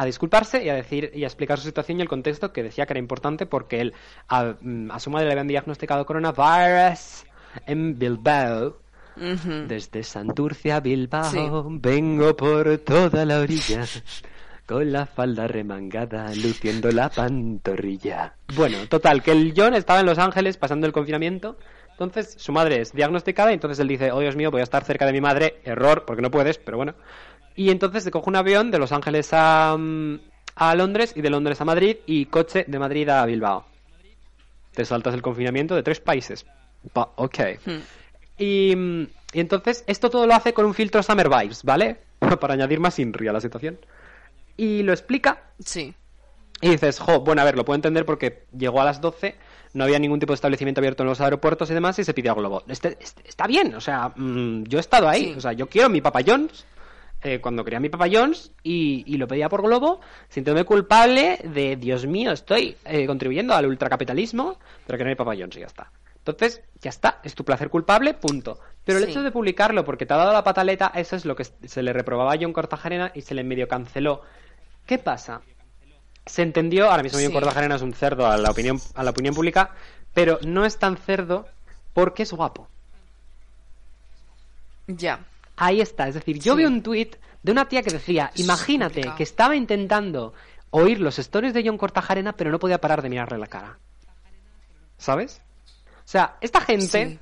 [0.00, 2.86] a disculparse y a decir y a explicar su situación y el contexto que decía
[2.86, 3.94] que era importante porque él
[4.28, 7.24] a, mm, a su madre le habían diagnosticado coronavirus
[7.66, 8.78] en Bilbao.
[9.16, 11.38] Desde Santurcia a Bilbao Sí.
[11.80, 13.84] vengo por toda la orilla
[14.64, 18.34] con la falda remangada luciendo la pantorrilla.
[18.56, 21.58] Bueno total que el John estaba en Los Ángeles pasando el confinamiento.
[21.90, 24.84] Entonces su madre es diagnosticada y entonces él dice oh Dios mío voy a estar
[24.84, 25.60] cerca de mi madre.
[25.64, 26.94] Error porque no puedes pero bueno
[27.56, 30.18] y entonces se coge un avión de Los Ángeles a, mm,
[30.56, 33.64] a Londres y de Londres a Madrid y coche de Madrid a Bilbao
[34.74, 36.46] te saltas el confinamiento de tres países
[36.92, 37.78] Pa- ok Hmm.
[38.38, 39.02] y, mm,
[39.34, 41.98] y entonces esto todo lo hace con un filtro Summer Vibes, ¿vale?
[42.40, 43.78] Para añadir más Inri a la situación.
[44.56, 45.94] Y lo explica Sí.
[46.60, 49.36] y dices, jo, bueno, a ver, lo puedo entender porque llegó a las 12,
[49.74, 52.32] no había ningún tipo de establecimiento abierto en los aeropuertos y demás y se pidió
[52.32, 52.62] a Globo.
[52.68, 55.34] Este- este- está bien, o sea, mm, yo he estado ahí, Sí.
[55.36, 56.64] o sea, yo quiero mi Papa John's.
[57.22, 61.76] Eh, cuando quería mi Papa John's y, y lo pedía por Globo, sintiéndome culpable de,
[61.76, 65.66] Dios mío, estoy eh, contribuyendo al ultracapitalismo, pero que no hay Papa John's y ya
[65.66, 65.90] está.
[66.16, 68.58] Entonces, ya está, es tu placer culpable, punto.
[68.84, 69.10] Pero el Sí.
[69.10, 71.92] hecho de publicarlo porque te ha dado la pataleta, eso es lo que se le
[71.92, 74.22] reprobaba a John Cortajarena y se le medio canceló.
[74.86, 75.40] ¿Qué pasa?
[76.26, 77.32] Se entendió, ahora mismo John Sí.
[77.32, 79.74] Cortajarena es un cerdo a la opinión, a la opinión pública,
[80.12, 81.46] pero no es tan cerdo
[81.94, 82.68] porque es guapo.
[84.86, 85.20] Ya.
[85.62, 86.58] Ahí está, es decir, yo Sí.
[86.58, 90.32] vi un tuit de una tía que decía, es imagínate que estaba intentando
[90.70, 93.78] oír los stories de John Cortajarena, pero no podía parar de mirarle la cara.
[94.96, 95.40] ¿Sabes?
[95.98, 97.18] O sea, esta gente,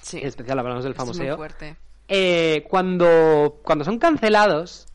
[0.00, 0.18] Sí.
[0.20, 1.38] en especial hablamos del famoseo,
[2.08, 4.86] eh, cuando, cuando son cancelados,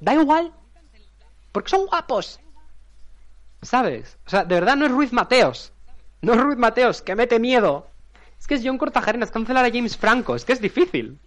[0.00, 0.52] da igual,
[1.52, 2.40] porque son guapos.
[3.60, 4.18] ¿Sabes?
[4.26, 5.72] O sea, de verdad no es Ruiz Mateos.
[6.20, 7.88] No es Ruiz Mateos, que mete miedo.
[8.38, 10.34] Es que es John Cortajarena, es cancelar a James Franco.
[10.34, 11.20] Es que es difícil.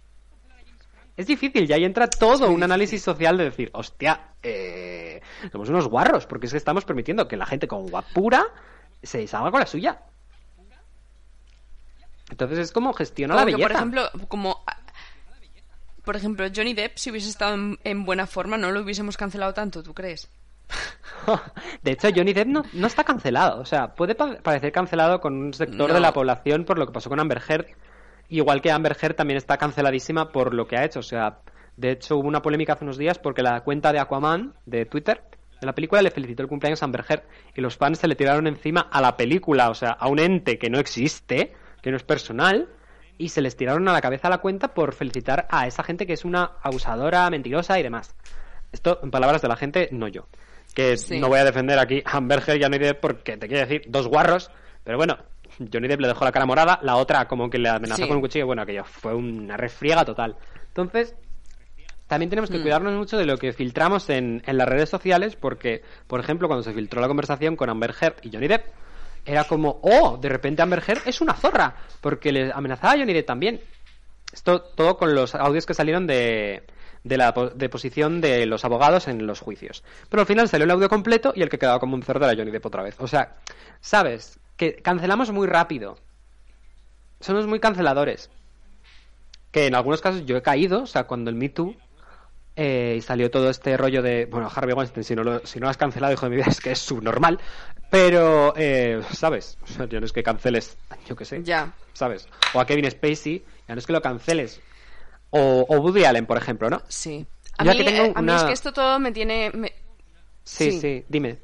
[1.16, 5.88] Es difícil y ahí entra todo un análisis social de decir, hostia, eh, somos unos
[5.88, 8.44] guarros, porque es que estamos permitiendo que la gente con guapura
[9.02, 9.98] se salga con la suya.
[12.30, 13.68] Entonces es como gestiona la que, belleza.
[13.68, 14.64] por ejemplo, como...
[16.04, 19.54] Por ejemplo, Johnny Depp, si hubiese estado en, en buena forma, no lo hubiésemos cancelado
[19.54, 20.28] tanto, ¿tú crees?
[21.82, 23.60] De hecho, Johnny Depp no, no está cancelado.
[23.60, 25.94] O sea, puede pa- parecer cancelado con un sector No.
[25.94, 27.66] de la población por lo que pasó con Amber Heard.
[28.28, 31.00] Igual que Amber Heard también está canceladísima por lo que ha hecho.
[31.00, 31.38] O sea,
[31.76, 35.22] de hecho hubo una polémica hace unos días porque la cuenta de Aquaman de Twitter
[35.60, 37.22] de la película le felicitó el cumpleaños a Amber Heard
[37.54, 40.58] y los fans se le tiraron encima a la película, o sea, a un ente
[40.58, 42.68] que no existe, que no es personal,
[43.18, 46.12] y se les tiraron a la cabeza la cuenta por felicitar a esa gente que
[46.12, 48.14] es una abusadora, mentirosa y demás.
[48.72, 50.26] Esto, en palabras de la gente, no yo.
[50.74, 51.18] Que Sí.
[51.18, 53.84] no voy a defender aquí a Amber Heard y a Depp porque te quiero decir
[53.88, 54.50] dos guarros,
[54.84, 55.16] pero bueno,
[55.72, 58.08] Johnny Depp le dejó la cara morada, la otra como que le amenazó Sí.
[58.08, 60.36] con un cuchillo, bueno, aquello fue una refriega total.
[60.68, 61.14] Entonces,
[62.06, 65.82] también tenemos que cuidarnos mucho de lo que filtramos en, en las redes sociales, porque,
[66.06, 68.64] por ejemplo, cuando se filtró la conversación con Amber Heard y Johnny Depp,
[69.24, 73.12] era como, oh, de repente Amber Heard es una zorra, porque le amenazaba a Johnny
[73.12, 73.60] Depp también.
[74.32, 76.62] Esto todo con los audios que salieron de,
[77.02, 79.82] de la po- deposición de los abogados en los juicios.
[80.08, 82.36] Pero al final salió el audio completo y el que quedaba como un cerdo era
[82.38, 82.94] Johnny Depp otra vez.
[83.00, 83.34] O sea,
[83.80, 84.38] ¿sabes?
[84.56, 85.98] Que cancelamos muy rápido.
[87.20, 88.30] Somos muy canceladores.
[89.50, 91.74] Que en algunos casos yo he caído, o sea, cuando el Me Too
[92.56, 95.64] eh, y salió todo este rollo de, bueno, Harvey Weinstein, si no lo, si no
[95.66, 97.38] lo has cancelado, hijo de mi vida, es que es subnormal.
[97.90, 99.58] Pero, eh, ¿sabes?
[99.88, 100.76] Yo no es que canceles,
[101.06, 101.42] yo qué sé.
[101.42, 101.72] Ya.
[101.92, 102.28] ¿Sabes?
[102.54, 104.60] O a Kevin Spacey, ya no es que lo canceles.
[105.30, 106.82] O, o Woody Allen, por ejemplo, ¿no?
[106.88, 107.26] Sí.
[107.58, 109.50] A, Ya mí, que tengo eh, a mí es que esto todo me tiene...
[109.54, 109.72] me-
[110.44, 110.80] Sí, Sí.
[110.80, 111.38] sí, dime.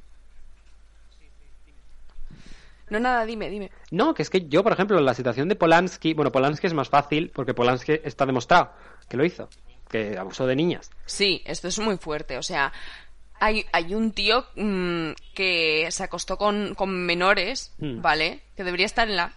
[2.93, 3.71] No, nada, dime, dime.
[3.91, 6.75] No, que es que yo, por ejemplo, en la situación de Polanski, bueno, Polanski es
[6.75, 8.73] más fácil porque Polanski está demostrado
[9.09, 9.49] que lo hizo,
[9.91, 10.91] que abusó de niñas.
[11.07, 12.39] Sí, esto es muy fuerte.
[12.39, 12.73] O sea,
[13.41, 18.01] hay, hay un tío mm, que se acostó con, con menores, Mm.
[18.01, 18.43] ¿vale?
[18.57, 19.33] Que debería estar en la...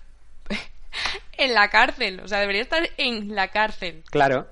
[1.37, 2.19] en la cárcel.
[2.21, 4.03] O sea, debería estar en la cárcel.
[4.11, 4.47] Claro,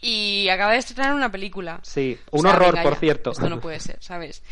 [0.00, 1.80] Y acaba de estrenar una película.
[1.82, 2.18] sí.
[2.30, 3.30] O Un sea, horror, venga por cierto.
[3.32, 4.42] Esto no puede ser, ¿sabes?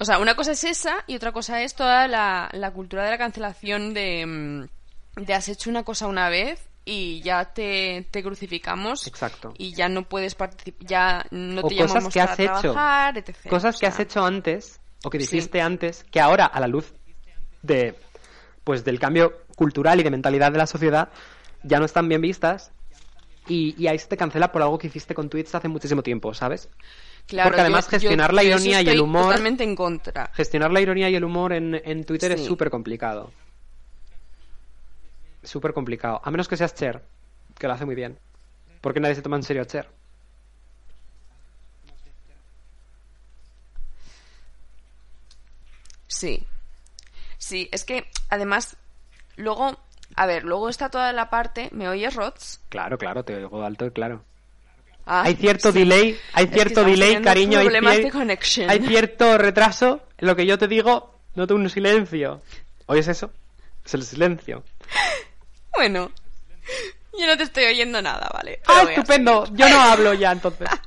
[0.00, 3.10] O sea, una cosa es esa y otra cosa es toda la, la cultura de
[3.10, 8.22] la cancelación de, mm, de has hecho una cosa una vez y ya te, te
[8.22, 9.54] crucificamos Exacto.
[9.56, 12.72] y ya no puedes participar, ya no o te cosas llamamos que has para hecho.
[12.72, 13.36] trabajar, etc.
[13.48, 15.26] Cosas O que has hecho antes o que Sí.
[15.26, 16.92] dijiste antes, que ahora a la luz
[17.62, 17.94] de
[18.64, 21.08] pues del cambio cultural y de mentalidad de la sociedad
[21.62, 22.72] ya no están bien vistas
[23.46, 26.32] y, y ahí se te cancela por algo que hiciste con tweets hace muchísimo tiempo,
[26.34, 26.68] ¿sabes?
[27.26, 30.30] Claro, porque además yo- gestionar yo- la ironía y el humor- totalmente en contra.
[30.34, 33.32] Gestionar la ironía y el humor en, en Twitter es súper complicado.
[35.42, 36.20] Súper complicado.
[36.24, 37.02] A menos que seas Cher,
[37.58, 38.18] que lo hace muy bien.
[38.80, 39.88] Porque nadie se toma en serio a Cher.
[46.06, 46.44] Sí.
[47.38, 48.76] Sí, es que además,
[49.36, 49.76] luego,
[50.16, 52.60] a ver, luego está toda la parte, ¿me oyes, Rods?
[52.68, 54.24] Claro, claro, te oigo alto y claro.
[55.06, 55.80] Ah, hay cierto sí.
[55.80, 60.02] delay, hay Es que cierto delay, cariño, hay, cierto retraso.
[60.16, 62.40] En lo que yo te digo, noto un silencio.
[62.86, 63.30] ¿Oyes eso?
[63.84, 64.62] Es el silencio.
[65.76, 66.10] Bueno,
[67.18, 68.60] yo no te estoy oyendo nada, ¿vale?
[68.66, 69.44] Pero ¡Ah, estupendo!
[69.52, 70.68] Yo no hablo ya entonces.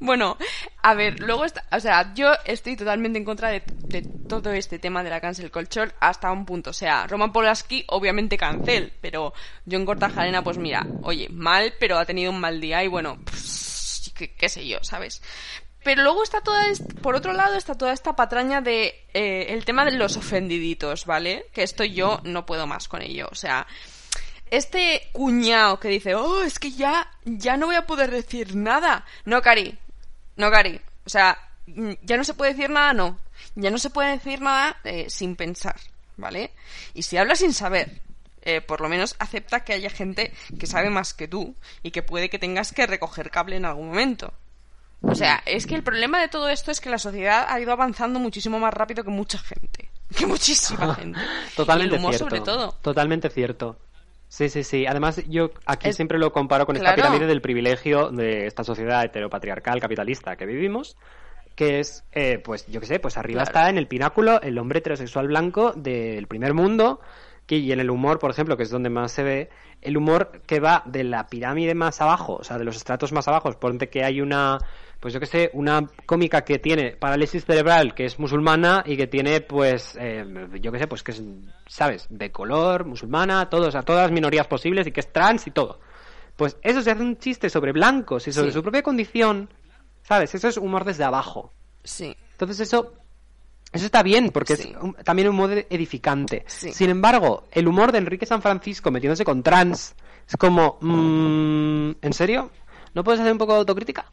[0.00, 0.36] Bueno,
[0.82, 3.60] a ver, luego está, o sea, yo estoy totalmente en contra de,
[4.28, 6.70] todo este tema de la cancel culture hasta un punto.
[6.70, 9.32] O sea, Roman Polanski obviamente cancel, pero
[9.70, 13.18] John Cortajarena, pues mira, oye, mal, pero ha tenido un mal día y bueno,
[14.14, 15.22] qué, sé yo, ¿sabes?
[15.84, 16.64] Pero luego está toda,
[17.00, 21.46] por otro lado está toda esta patraña de eh, el tema de los ofendiditos, ¿vale?
[21.52, 23.66] Que esto yo no puedo más con ello, o sea,
[24.52, 29.06] este cuñado que dice, oh, es que ya, ya no voy a poder decir nada.
[29.24, 29.78] No, Cari,
[30.36, 30.78] no, Cari.
[31.06, 33.18] O sea, mm, ya no se puede decir nada, no.
[33.54, 35.76] Ya no se puede decir nada eh, sin pensar,
[36.18, 36.50] ¿vale?
[36.92, 38.02] Y si hablas sin saber,
[38.42, 42.02] eh, por lo menos acepta que haya gente que sabe más que tú y que
[42.02, 44.34] puede que tengas que recoger cable en algún momento.
[45.00, 47.72] O sea, es que el problema de todo esto es que la sociedad ha ido
[47.72, 49.88] avanzando muchísimo más rápido que mucha gente.
[50.14, 51.18] Que muchísima gente.
[51.56, 52.28] Totalmente y el humor cierto.
[52.28, 52.72] sobre todo.
[52.82, 53.78] Totalmente cierto.
[54.32, 54.86] Sí, sí, sí.
[54.86, 59.04] Además, yo aquí Es- siempre lo comparo con esta pirámide del privilegio de esta sociedad
[59.04, 60.96] heteropatriarcal capitalista que vivimos,
[61.54, 63.58] que es, eh, pues, yo qué sé, pues arriba Claro.
[63.58, 66.98] está en el pináculo el hombre heterosexual blanco del primer mundo,
[67.44, 69.50] que, y en el humor, por ejemplo, que es donde más se ve,
[69.82, 73.28] el humor que va de la pirámide más abajo, o sea, de los estratos más
[73.28, 74.56] abajo, ponte que hay una,
[75.02, 79.08] pues yo que sé, una cómica que tiene parálisis cerebral, que es musulmana y que
[79.08, 80.24] tiene, pues, eh,
[80.60, 81.20] yo que sé, pues que es,
[81.66, 85.50] ¿sabes?, de color, musulmana, todos, a todas las minorías posibles y que es trans y
[85.50, 85.80] todo.
[86.36, 88.54] Pues eso se hace un chiste sobre blancos y sobre Sí.
[88.54, 89.48] su propia condición,
[90.04, 90.32] ¿sabes?
[90.36, 91.52] Eso es humor desde abajo.
[91.82, 92.16] Sí.
[92.32, 92.94] Entonces eso
[93.72, 94.68] eso está bien porque Sí.
[94.70, 96.44] es un- también un humor edificante.
[96.46, 96.72] Sí.
[96.72, 99.96] Sin embargo, el humor de Enrique San Francisco metiéndose con trans
[100.28, 102.50] es como, mm, ¿en serio?
[102.94, 104.04] ¿No puedes hacer un poco de autocrítica?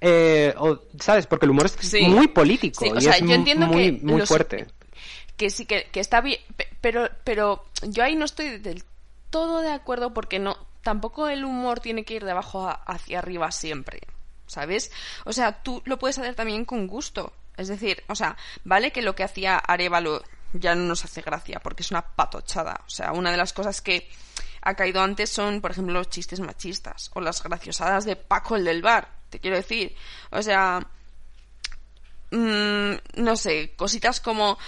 [0.00, 1.26] Eh, o, ¿Sabes?
[1.26, 2.02] Porque el humor es Sí.
[2.06, 4.66] muy político Sí, o y sea, es yo entiendo muy, que muy los- fuerte.
[5.36, 8.84] que sí que, que está bien pe- pero pero yo ahí no estoy del
[9.30, 13.18] todo de acuerdo porque no tampoco el humor tiene que ir de abajo a- hacia
[13.18, 14.00] arriba siempre
[14.46, 14.90] sabes
[15.24, 19.02] o sea tú lo puedes hacer también con gusto es decir o sea vale que
[19.02, 20.22] lo que hacía Arevalo
[20.54, 23.80] ya no nos hace gracia porque es una patochada o sea una de las cosas
[23.80, 24.08] que
[24.62, 28.64] ha caído antes son por ejemplo los chistes machistas o las graciosadas de Paco el
[28.64, 29.94] del bar te quiero decir
[30.30, 30.86] o sea
[32.30, 34.58] mm, no sé, cositas como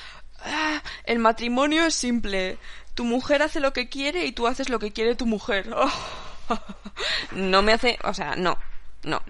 [0.45, 2.59] "Ah, el matrimonio es simple.
[2.95, 5.69] Tu mujer hace lo que quiere y tú haces lo que quiere tu mujer.
[7.33, 8.57] no me hace, o sea, no,
[9.05, 9.23] no,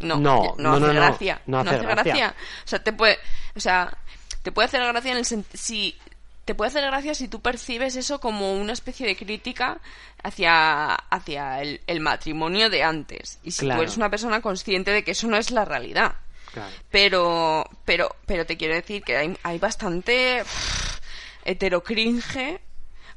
[0.00, 2.34] no, No, no, hace no, no, gracia, no hace gracia.
[2.64, 3.18] O sea, te puede,
[3.54, 3.96] o sea,
[4.42, 5.98] te puede hacer gracia en el si
[6.44, 9.78] te puede hacer gracia si tú percibes eso como una especie de crítica
[10.22, 13.38] hacia, hacia el, el matrimonio de antes.
[13.44, 13.78] Y si Claro.
[13.78, 16.14] tú eres una persona consciente de que eso no es la realidad.
[16.52, 16.70] Claro.
[16.90, 21.00] Pero, pero, pero te quiero decir que hay, hay bastante pff,
[21.44, 22.60] heterocringe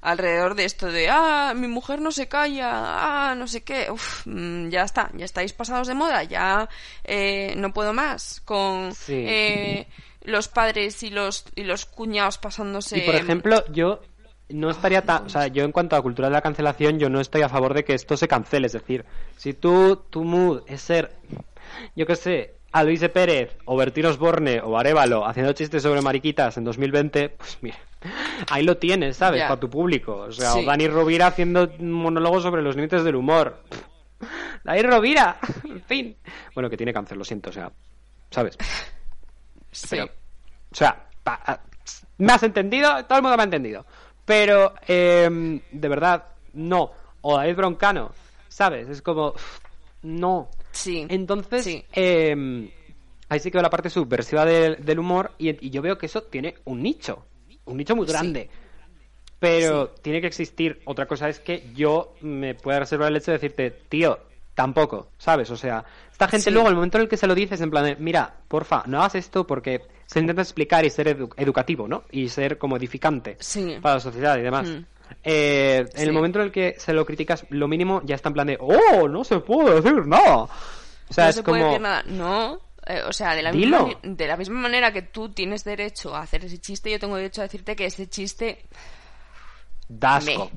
[0.01, 4.21] alrededor de esto de, ah, mi mujer no se calla, ah, no sé qué, Uf,
[4.27, 6.69] mm, ya está, ya estáis pasados de moda, ya
[7.03, 9.13] eh, no puedo más con Sí.
[9.27, 9.87] eh,
[10.25, 12.97] los padres y los, y los cuñados pasándose...
[12.97, 14.01] Y por ejemplo, yo
[14.49, 17.19] no estaría tan, o sea, yo en cuanto a cultura de la cancelación, yo no
[17.19, 19.05] estoy a favor de que esto se cancele, es decir,
[19.37, 21.11] si tú tu mood es ser
[21.95, 26.01] yo qué sé, a Luis de Pérez o Bertín Osborne o Arevalo haciendo chistes sobre
[26.01, 27.77] mariquitas en 2020, pues mira,
[28.49, 29.43] ahí lo tienes, ¿sabes?
[29.43, 30.15] Para tu público.
[30.15, 30.59] O sea, Sí.
[30.59, 33.63] o Dani Rovira haciendo monólogos sobre los límites del humor.
[34.63, 36.17] Dani Rovira, en fin.
[36.53, 37.71] Bueno, que tiene cáncer, lo siento, o sea,
[38.29, 38.57] ¿sabes?
[39.75, 39.87] Sí.
[39.91, 41.61] Pero, o sea, pa-
[42.17, 43.85] me has entendido, todo el mundo me ha entendido.
[44.25, 46.91] Pero, em, de verdad, no.
[47.21, 48.11] O David Broncano,
[48.47, 48.87] ¿sabes?
[48.89, 49.33] Es como,
[50.03, 50.49] no.
[50.71, 51.05] Sí.
[51.09, 51.85] Entonces, Sí.
[51.93, 52.69] em,
[53.29, 56.05] ahí sí que veo la parte subversiva del, del humor y, y yo veo que
[56.07, 57.25] eso tiene un nicho,
[57.65, 58.13] un nicho muy Sí.
[58.13, 58.49] grande.
[59.39, 60.81] Pero tiene que existir.
[60.85, 64.19] Otra cosa es que yo me pueda reservar el hecho de decirte, tío,
[64.55, 65.49] tampoco, ¿sabes?
[65.51, 66.51] O sea, esta gente Sí.
[66.51, 68.99] luego, el momento en el que se lo dices, en plan, de, mira, porfa, no
[68.99, 72.03] hagas esto porque se intenta explicar y ser edu- educativo, ¿no?
[72.11, 73.77] Y ser como edificante Sí.
[73.81, 74.67] para la sociedad y demás.
[74.67, 74.85] Mm.
[75.23, 76.03] Eh, en Sí.
[76.03, 78.57] el momento en el que se lo criticas, lo mínimo ya está en plan de,
[78.59, 80.35] oh, no se puede decir nada.
[80.43, 80.49] O
[81.11, 81.57] sea, no es se como...
[81.57, 82.03] puede decir nada.
[82.07, 83.85] No, eh, o sea, de la, Dilo.
[83.87, 87.17] misma, de la misma manera que tú tienes derecho a hacer ese chiste, yo tengo
[87.17, 88.65] derecho a decirte que ese chiste
[89.87, 90.49] Da asco.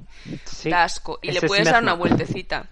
[0.45, 2.67] Sí, da asco y le puedes es dar una vueltecita.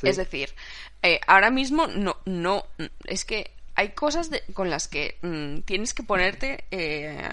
[0.00, 0.08] Sí.
[0.08, 0.54] Es decir,
[1.02, 2.64] eh, ahora mismo no, no,
[3.04, 7.28] es que hay cosas de- con las que mm, tienes que ponerte, eh,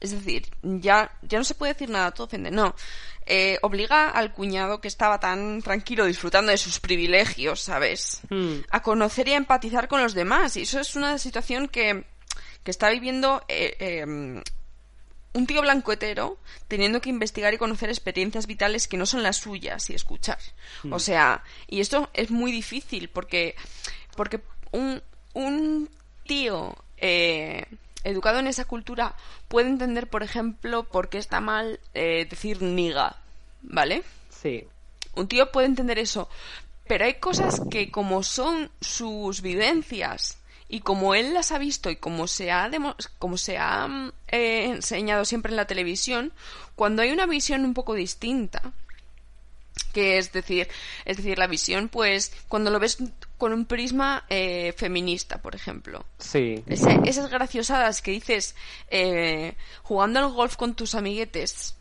[0.00, 2.74] es decir, ya, ya no se puede decir nada, todo ofende, no.
[3.24, 8.20] Eh, obliga al cuñado que estaba tan tranquilo disfrutando de sus privilegios, ¿sabes?
[8.28, 8.58] Hmm.
[8.70, 10.56] A conocer y a empatizar con los demás.
[10.56, 12.04] Y eso es una situación que,
[12.62, 14.42] que está viviendo eh, eh,
[15.36, 19.36] un tío blanco hetero teniendo que investigar y conocer experiencias vitales que no son las
[19.36, 20.38] suyas y escuchar.
[20.90, 23.54] O sea, y esto es muy difícil porque,
[24.16, 24.40] porque
[24.72, 25.02] un,
[25.34, 25.90] un
[26.26, 27.66] tío eh,
[28.02, 29.14] educado en esa cultura
[29.48, 33.16] puede entender, por ejemplo, por qué está mal eh, decir niga,
[33.60, 34.04] ¿vale?
[34.30, 34.64] Sí.
[35.16, 36.30] Un tío puede entender eso,
[36.88, 40.38] pero hay cosas que como son sus vivencias
[40.68, 42.70] y como él las ha visto y como se ha,
[43.18, 46.32] como se ha mm, eh, enseñado siempre en la televisión,
[46.74, 48.72] cuando hay una visión un poco distinta,
[49.92, 50.68] que es decir,
[51.04, 52.98] es decir, la visión, pues, cuando lo ves
[53.38, 56.62] con un prisma eh, feminista, por ejemplo, Sí.
[56.66, 58.54] ese- esas graciosadas que dices
[58.90, 61.74] eh, jugando al golf con tus amiguetes,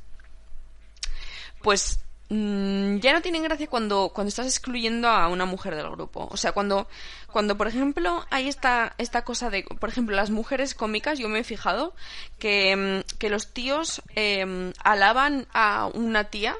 [1.62, 2.00] pues
[2.30, 6.28] mm, ya no tienen gracia cuando, cuando estás excluyendo a una mujer del grupo.
[6.32, 6.88] O sea, cuando,
[7.32, 11.40] cuando por ejemplo, hay esta, esta cosa de, por ejemplo, las mujeres cómicas, yo me
[11.40, 11.94] he fijado
[12.40, 16.56] que, mm, que los tíos eh, alaban a una tía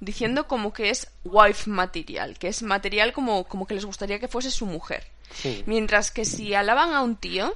[0.00, 4.28] diciendo como que es wife material, que es material como, como que les gustaría que
[4.28, 5.06] fuese su mujer.
[5.32, 5.62] Sí.
[5.66, 7.54] Mientras que si alaban a un tío,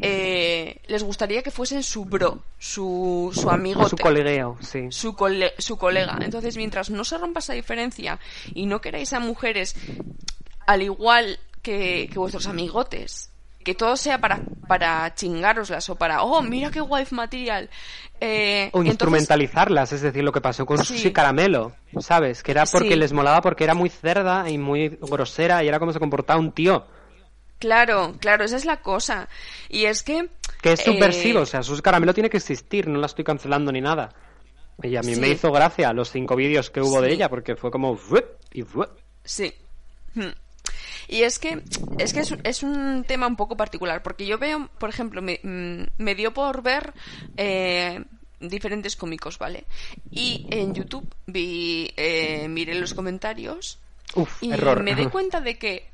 [0.00, 3.88] eh, les gustaría que fuesen su bro, su, su amigo.
[3.88, 4.86] Su colegueo, sí.
[4.90, 6.18] su, cole- su colega.
[6.20, 8.18] Entonces, mientras no se rompa esa diferencia
[8.54, 9.74] y no queráis a mujeres
[10.66, 13.30] al igual que, que vuestros amigotes,
[13.64, 17.68] que todo sea para, para chingaroslas o para, oh, mira qué wife material.
[18.20, 20.84] Eh, O entonces- instrumentalizarlas, es decir, lo que pasó con Sí.
[20.96, 22.42] Susi Caramelo, ¿sabes?
[22.42, 22.96] Que era porque Sí.
[22.96, 26.52] les molaba porque era muy cerda y muy grosera y era como se comportaba un
[26.52, 26.86] tío.
[27.58, 29.28] Claro, claro, esa es la cosa.
[29.68, 30.28] Y es que...
[30.62, 33.72] Que es eh, subversivo, o sea, Susi Caramelo tiene que existir, no la estoy cancelando
[33.72, 34.12] ni nada.
[34.82, 35.20] Y a mí Sí.
[35.20, 37.98] me hizo gracia los cinco vídeos que hubo de ella, porque fue como...
[38.52, 38.64] Y.
[39.24, 39.52] Sí.
[40.14, 40.30] Hmm.
[41.08, 41.62] Y es que
[41.98, 45.40] es que es, es un tema un poco particular, porque yo veo, por ejemplo, me,
[45.42, 46.92] mm, me dio por ver
[47.36, 48.04] eh,
[48.40, 49.64] diferentes cómicos, ¿vale?
[50.10, 53.78] Y en YouTube vi, eh, miré los comentarios
[54.14, 54.82] Uf, y error.
[54.82, 55.88] me di cuenta de que,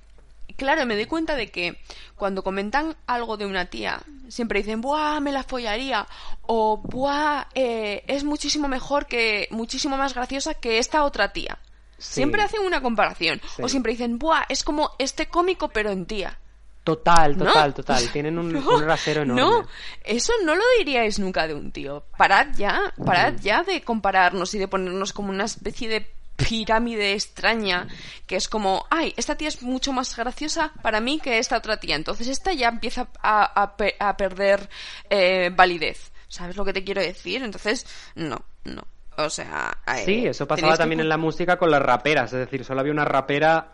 [0.56, 1.78] claro, me di cuenta de que
[2.16, 6.06] cuando comentan algo de una tía, siempre dicen, ¡buah, me la follaría!
[6.42, 11.58] O, ¡buah, eh, es muchísimo mejor que, muchísimo más graciosa que esta otra tía!
[11.98, 12.14] Sí.
[12.14, 13.40] Siempre hacen una comparación.
[13.56, 13.62] Sí.
[13.62, 16.38] O siempre dicen, ¡buah, es como este cómico pero en tía!
[16.84, 17.46] Total, No.
[17.46, 18.08] total, total.
[18.12, 19.40] Tienen un, No, un rasero enorme.
[19.40, 19.66] No,
[20.04, 22.04] eso no lo diríais nunca de un tío.
[22.18, 27.86] Parad ya, parad ya de compararnos y de ponernos como una especie de pirámide extraña
[28.26, 31.78] que es como, ay, esta tía es mucho más graciosa para mí que esta otra
[31.78, 31.96] tía.
[31.96, 34.68] Entonces esta ya empieza a, a pe- a perder
[35.10, 36.12] eh, validez.
[36.28, 37.42] ¿Sabes lo que te quiero decir?
[37.42, 38.82] Entonces, no, no.
[39.16, 42.40] O sea, eh, Sí, eso pasaba que también en la música con las raperas, es
[42.40, 43.72] decir, solo había una rapera,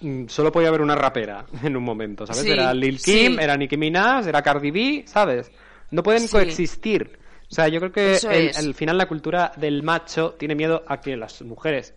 [0.00, 2.42] mm, solo podía haber una rapera en un momento, ¿sabes?
[2.44, 3.42] Sí, era Lil Kim, sí.
[3.42, 5.50] era Nicki Minaj, era Cardi B, ¿sabes?
[5.90, 6.28] No pueden Sí.
[6.28, 7.18] coexistir.
[7.50, 11.00] O sea, yo creo que el- al final la cultura del macho tiene miedo a
[11.00, 11.94] que las mujeres,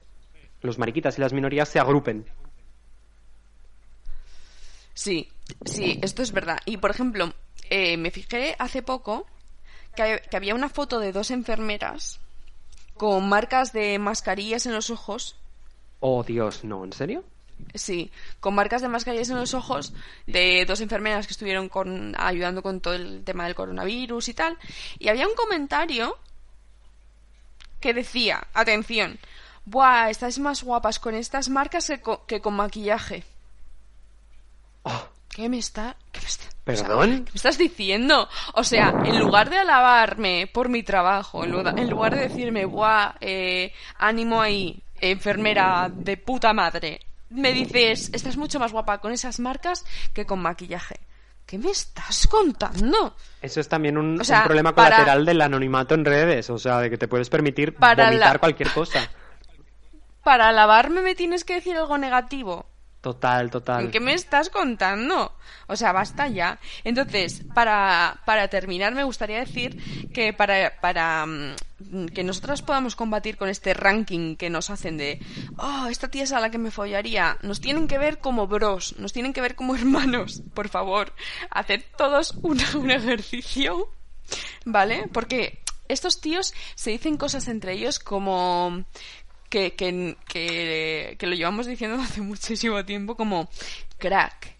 [0.61, 2.25] los mariquitas y las minorías se agrupen.
[4.93, 5.29] Sí,
[5.65, 6.57] sí, esto es verdad.
[6.65, 7.33] Y por ejemplo,
[7.69, 9.25] eh, me fijé hace poco
[9.95, 12.19] que, que había una foto de dos enfermeras
[12.95, 15.35] con marcas de mascarillas en los ojos.
[15.99, 17.23] Oh, Dios, no, ¿en serio?
[17.73, 19.93] Sí, con marcas de mascarillas en los ojos
[20.27, 24.57] de dos enfermeras que estuvieron con, ayudando con todo el tema del coronavirus y tal.
[24.99, 26.17] Y había un comentario
[27.79, 29.19] que decía, atención,
[29.65, 33.23] Buah, estáis más guapas con estas marcas que con, que con maquillaje.
[34.83, 35.95] Oh, ¿Qué me está...?
[36.11, 37.25] qué me está- ¿Perdón?
[37.25, 38.27] ¿Qué me estás diciendo?
[38.53, 42.65] O sea, en lugar de alabarme por mi trabajo, en lugar, en lugar de decirme,
[42.65, 46.99] buah, eh, ánimo ahí, enfermera de puta madre,
[47.31, 50.99] me dices, estás mucho más guapa con esas marcas que con maquillaje.
[51.45, 53.15] ¿Qué me estás contando?
[53.41, 56.57] Eso es también un, O sea, un problema para- colateral del anonimato en redes, o
[56.57, 58.99] sea, de que te puedes permitir Para vomitar la- cualquier cosa.
[60.23, 62.67] Para alabarme me tienes que decir algo negativo.
[63.01, 63.89] Total, total.
[63.89, 65.33] ¿Qué me estás contando?
[65.65, 66.59] O sea, basta ya.
[66.83, 73.37] Entonces, para, para terminar, me gustaría decir que para, para mm, que nosotras podamos combatir
[73.37, 75.19] con este ranking que nos hacen de,
[75.57, 78.95] oh, esta tía es a la que me follaría, nos tienen que ver como bros,
[78.99, 81.13] nos tienen que ver como hermanos, por favor.
[81.49, 83.89] Haced todos un, un ejercicio,
[84.63, 85.09] ¿vale?
[85.11, 88.85] Porque estos tíos se dicen cosas entre ellos como
[89.51, 93.47] que, que, que, que lo llevamos diciendo hace muchísimo tiempo como
[93.99, 94.55] crack,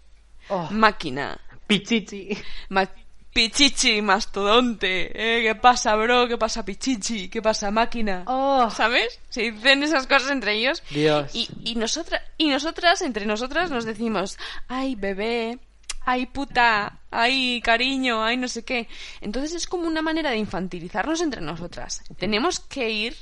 [0.48, 2.36] Oh, máquina, pichichi.
[2.68, 2.88] ma-
[3.32, 5.42] pichichi, mastodonte, ¿eh?
[5.42, 6.28] ¿qué pasa bro?
[6.28, 7.28] ¿Qué pasa pichichi?
[7.30, 8.24] ¿Qué pasa máquina?
[8.26, 8.68] Oh.
[8.70, 9.18] ¿Sabes?
[9.30, 11.34] Se dicen esas cosas entre ellos Dios.
[11.34, 14.36] y, y, nosotras, y nosotras, entre nosotras nos decimos,
[14.68, 15.58] ay bebé,
[16.04, 18.88] ay puta, ay cariño, ay no sé qué.
[19.22, 22.02] Entonces es como una manera de infantilizarnos entre nosotras.
[22.18, 23.16] Tenemos que ir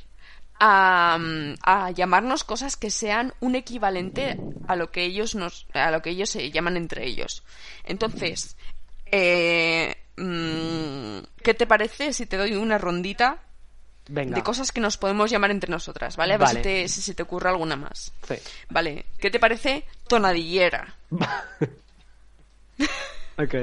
[0.60, 1.18] a,
[1.62, 6.10] a llamarnos cosas que sean un equivalente a lo que ellos nos, a lo que
[6.10, 7.42] ellos se llaman entre ellos.
[7.84, 8.56] Entonces,
[9.06, 13.38] eh, mm, ¿qué te parece si te doy una rondita
[14.08, 14.36] Venga.
[14.36, 16.34] de cosas que nos podemos llamar entre nosotras, ¿vale?
[16.34, 16.60] A ver Vale.
[16.60, 18.12] si, te, si se te ocurre alguna más.
[18.28, 18.34] Sí.
[18.68, 20.94] Vale, ¿qué te parece tonadillera?
[23.38, 23.54] ok.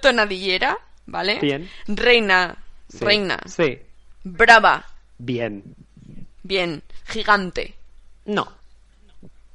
[0.00, 1.38] Tonadillera, ¿vale?
[1.40, 1.68] Bien.
[1.86, 2.56] Reina,
[2.88, 2.98] Sí.
[3.04, 3.40] reina.
[3.46, 3.78] Sí.
[4.22, 4.84] Brava,
[5.18, 5.62] Bien.
[6.44, 6.82] Bien.
[7.06, 7.74] Gigante,
[8.24, 8.50] No.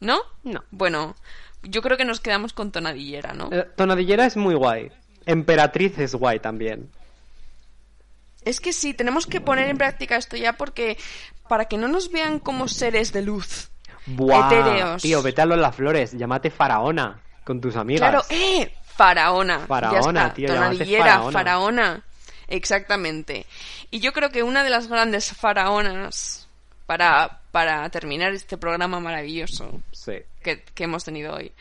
[0.02, 0.20] ¿no?
[0.44, 0.64] No.
[0.72, 1.16] Bueno,
[1.64, 3.50] yo creo que nos quedamos con tonadillera, ¿no?
[3.52, 4.92] Eh, tonadillera es muy guay.
[5.26, 6.90] Emperatriz es guay también.
[8.46, 10.98] Es que sí, tenemos que poner en práctica esto ya porque
[11.48, 13.70] para que no nos vean como seres de luz.
[14.06, 14.48] Buah.
[14.48, 15.02] Etéreos.
[15.02, 16.12] Tío, vete a los las flores.
[16.14, 18.10] Llámate faraona con tus amigas.
[18.10, 18.74] Claro, ¡eh!
[18.96, 19.60] Faraona.
[19.68, 20.34] Faraona, ya está.
[20.34, 21.32] tío, Tonadillera, faraona.
[21.32, 22.04] faraona.
[22.48, 23.46] Exactamente.
[23.92, 26.49] Y yo creo que una de las grandes faraonas
[26.90, 29.80] para, para terminar este programa maravilloso
[30.42, 31.52] que, que, hemos tenido hoy.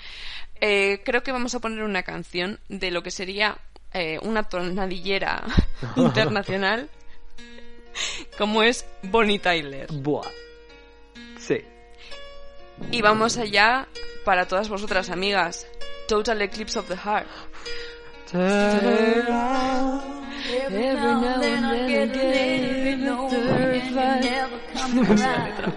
[0.58, 3.58] Eh, creo que vamos a poner una canción de lo que sería
[3.92, 5.44] eh, una tornadillera
[5.96, 6.88] internacional
[8.38, 9.92] como es Bonnie Tyler.
[9.92, 10.30] Buah.
[11.38, 11.62] Sí.
[12.90, 13.86] Y vamos allá
[14.24, 15.66] para todas vosotras, amigas.
[16.08, 17.28] Total Eclipse of the Heart.
[20.50, 25.74] Every, now, and then, I get, get a little bit you Never come around.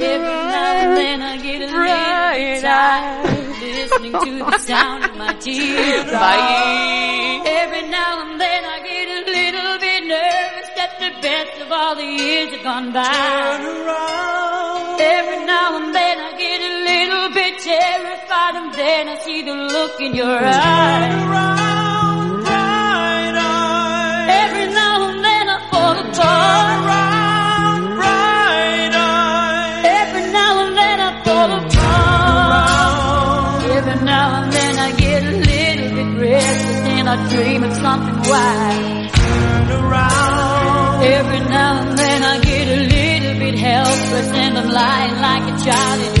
[0.00, 5.32] Every now and then I get a little tired listening to the sound of my
[5.34, 6.04] tears.
[6.10, 7.42] Bye.
[7.44, 11.94] Every now and then I get a little bit nervous that the best of all
[11.94, 13.04] the years have gone by.
[13.04, 15.00] Turn around.
[15.00, 19.54] Every now and then I get a little bit terrified and then I see the
[19.54, 21.14] look in your eyes.
[21.14, 21.87] Turn around.
[37.18, 39.12] I'm dreaming something wild.
[39.12, 41.02] Turn around.
[41.02, 45.64] Every now and then I get a little bit helpless and I'm lying like a
[45.64, 46.17] child.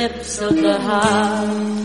[0.00, 1.79] lips of the heart.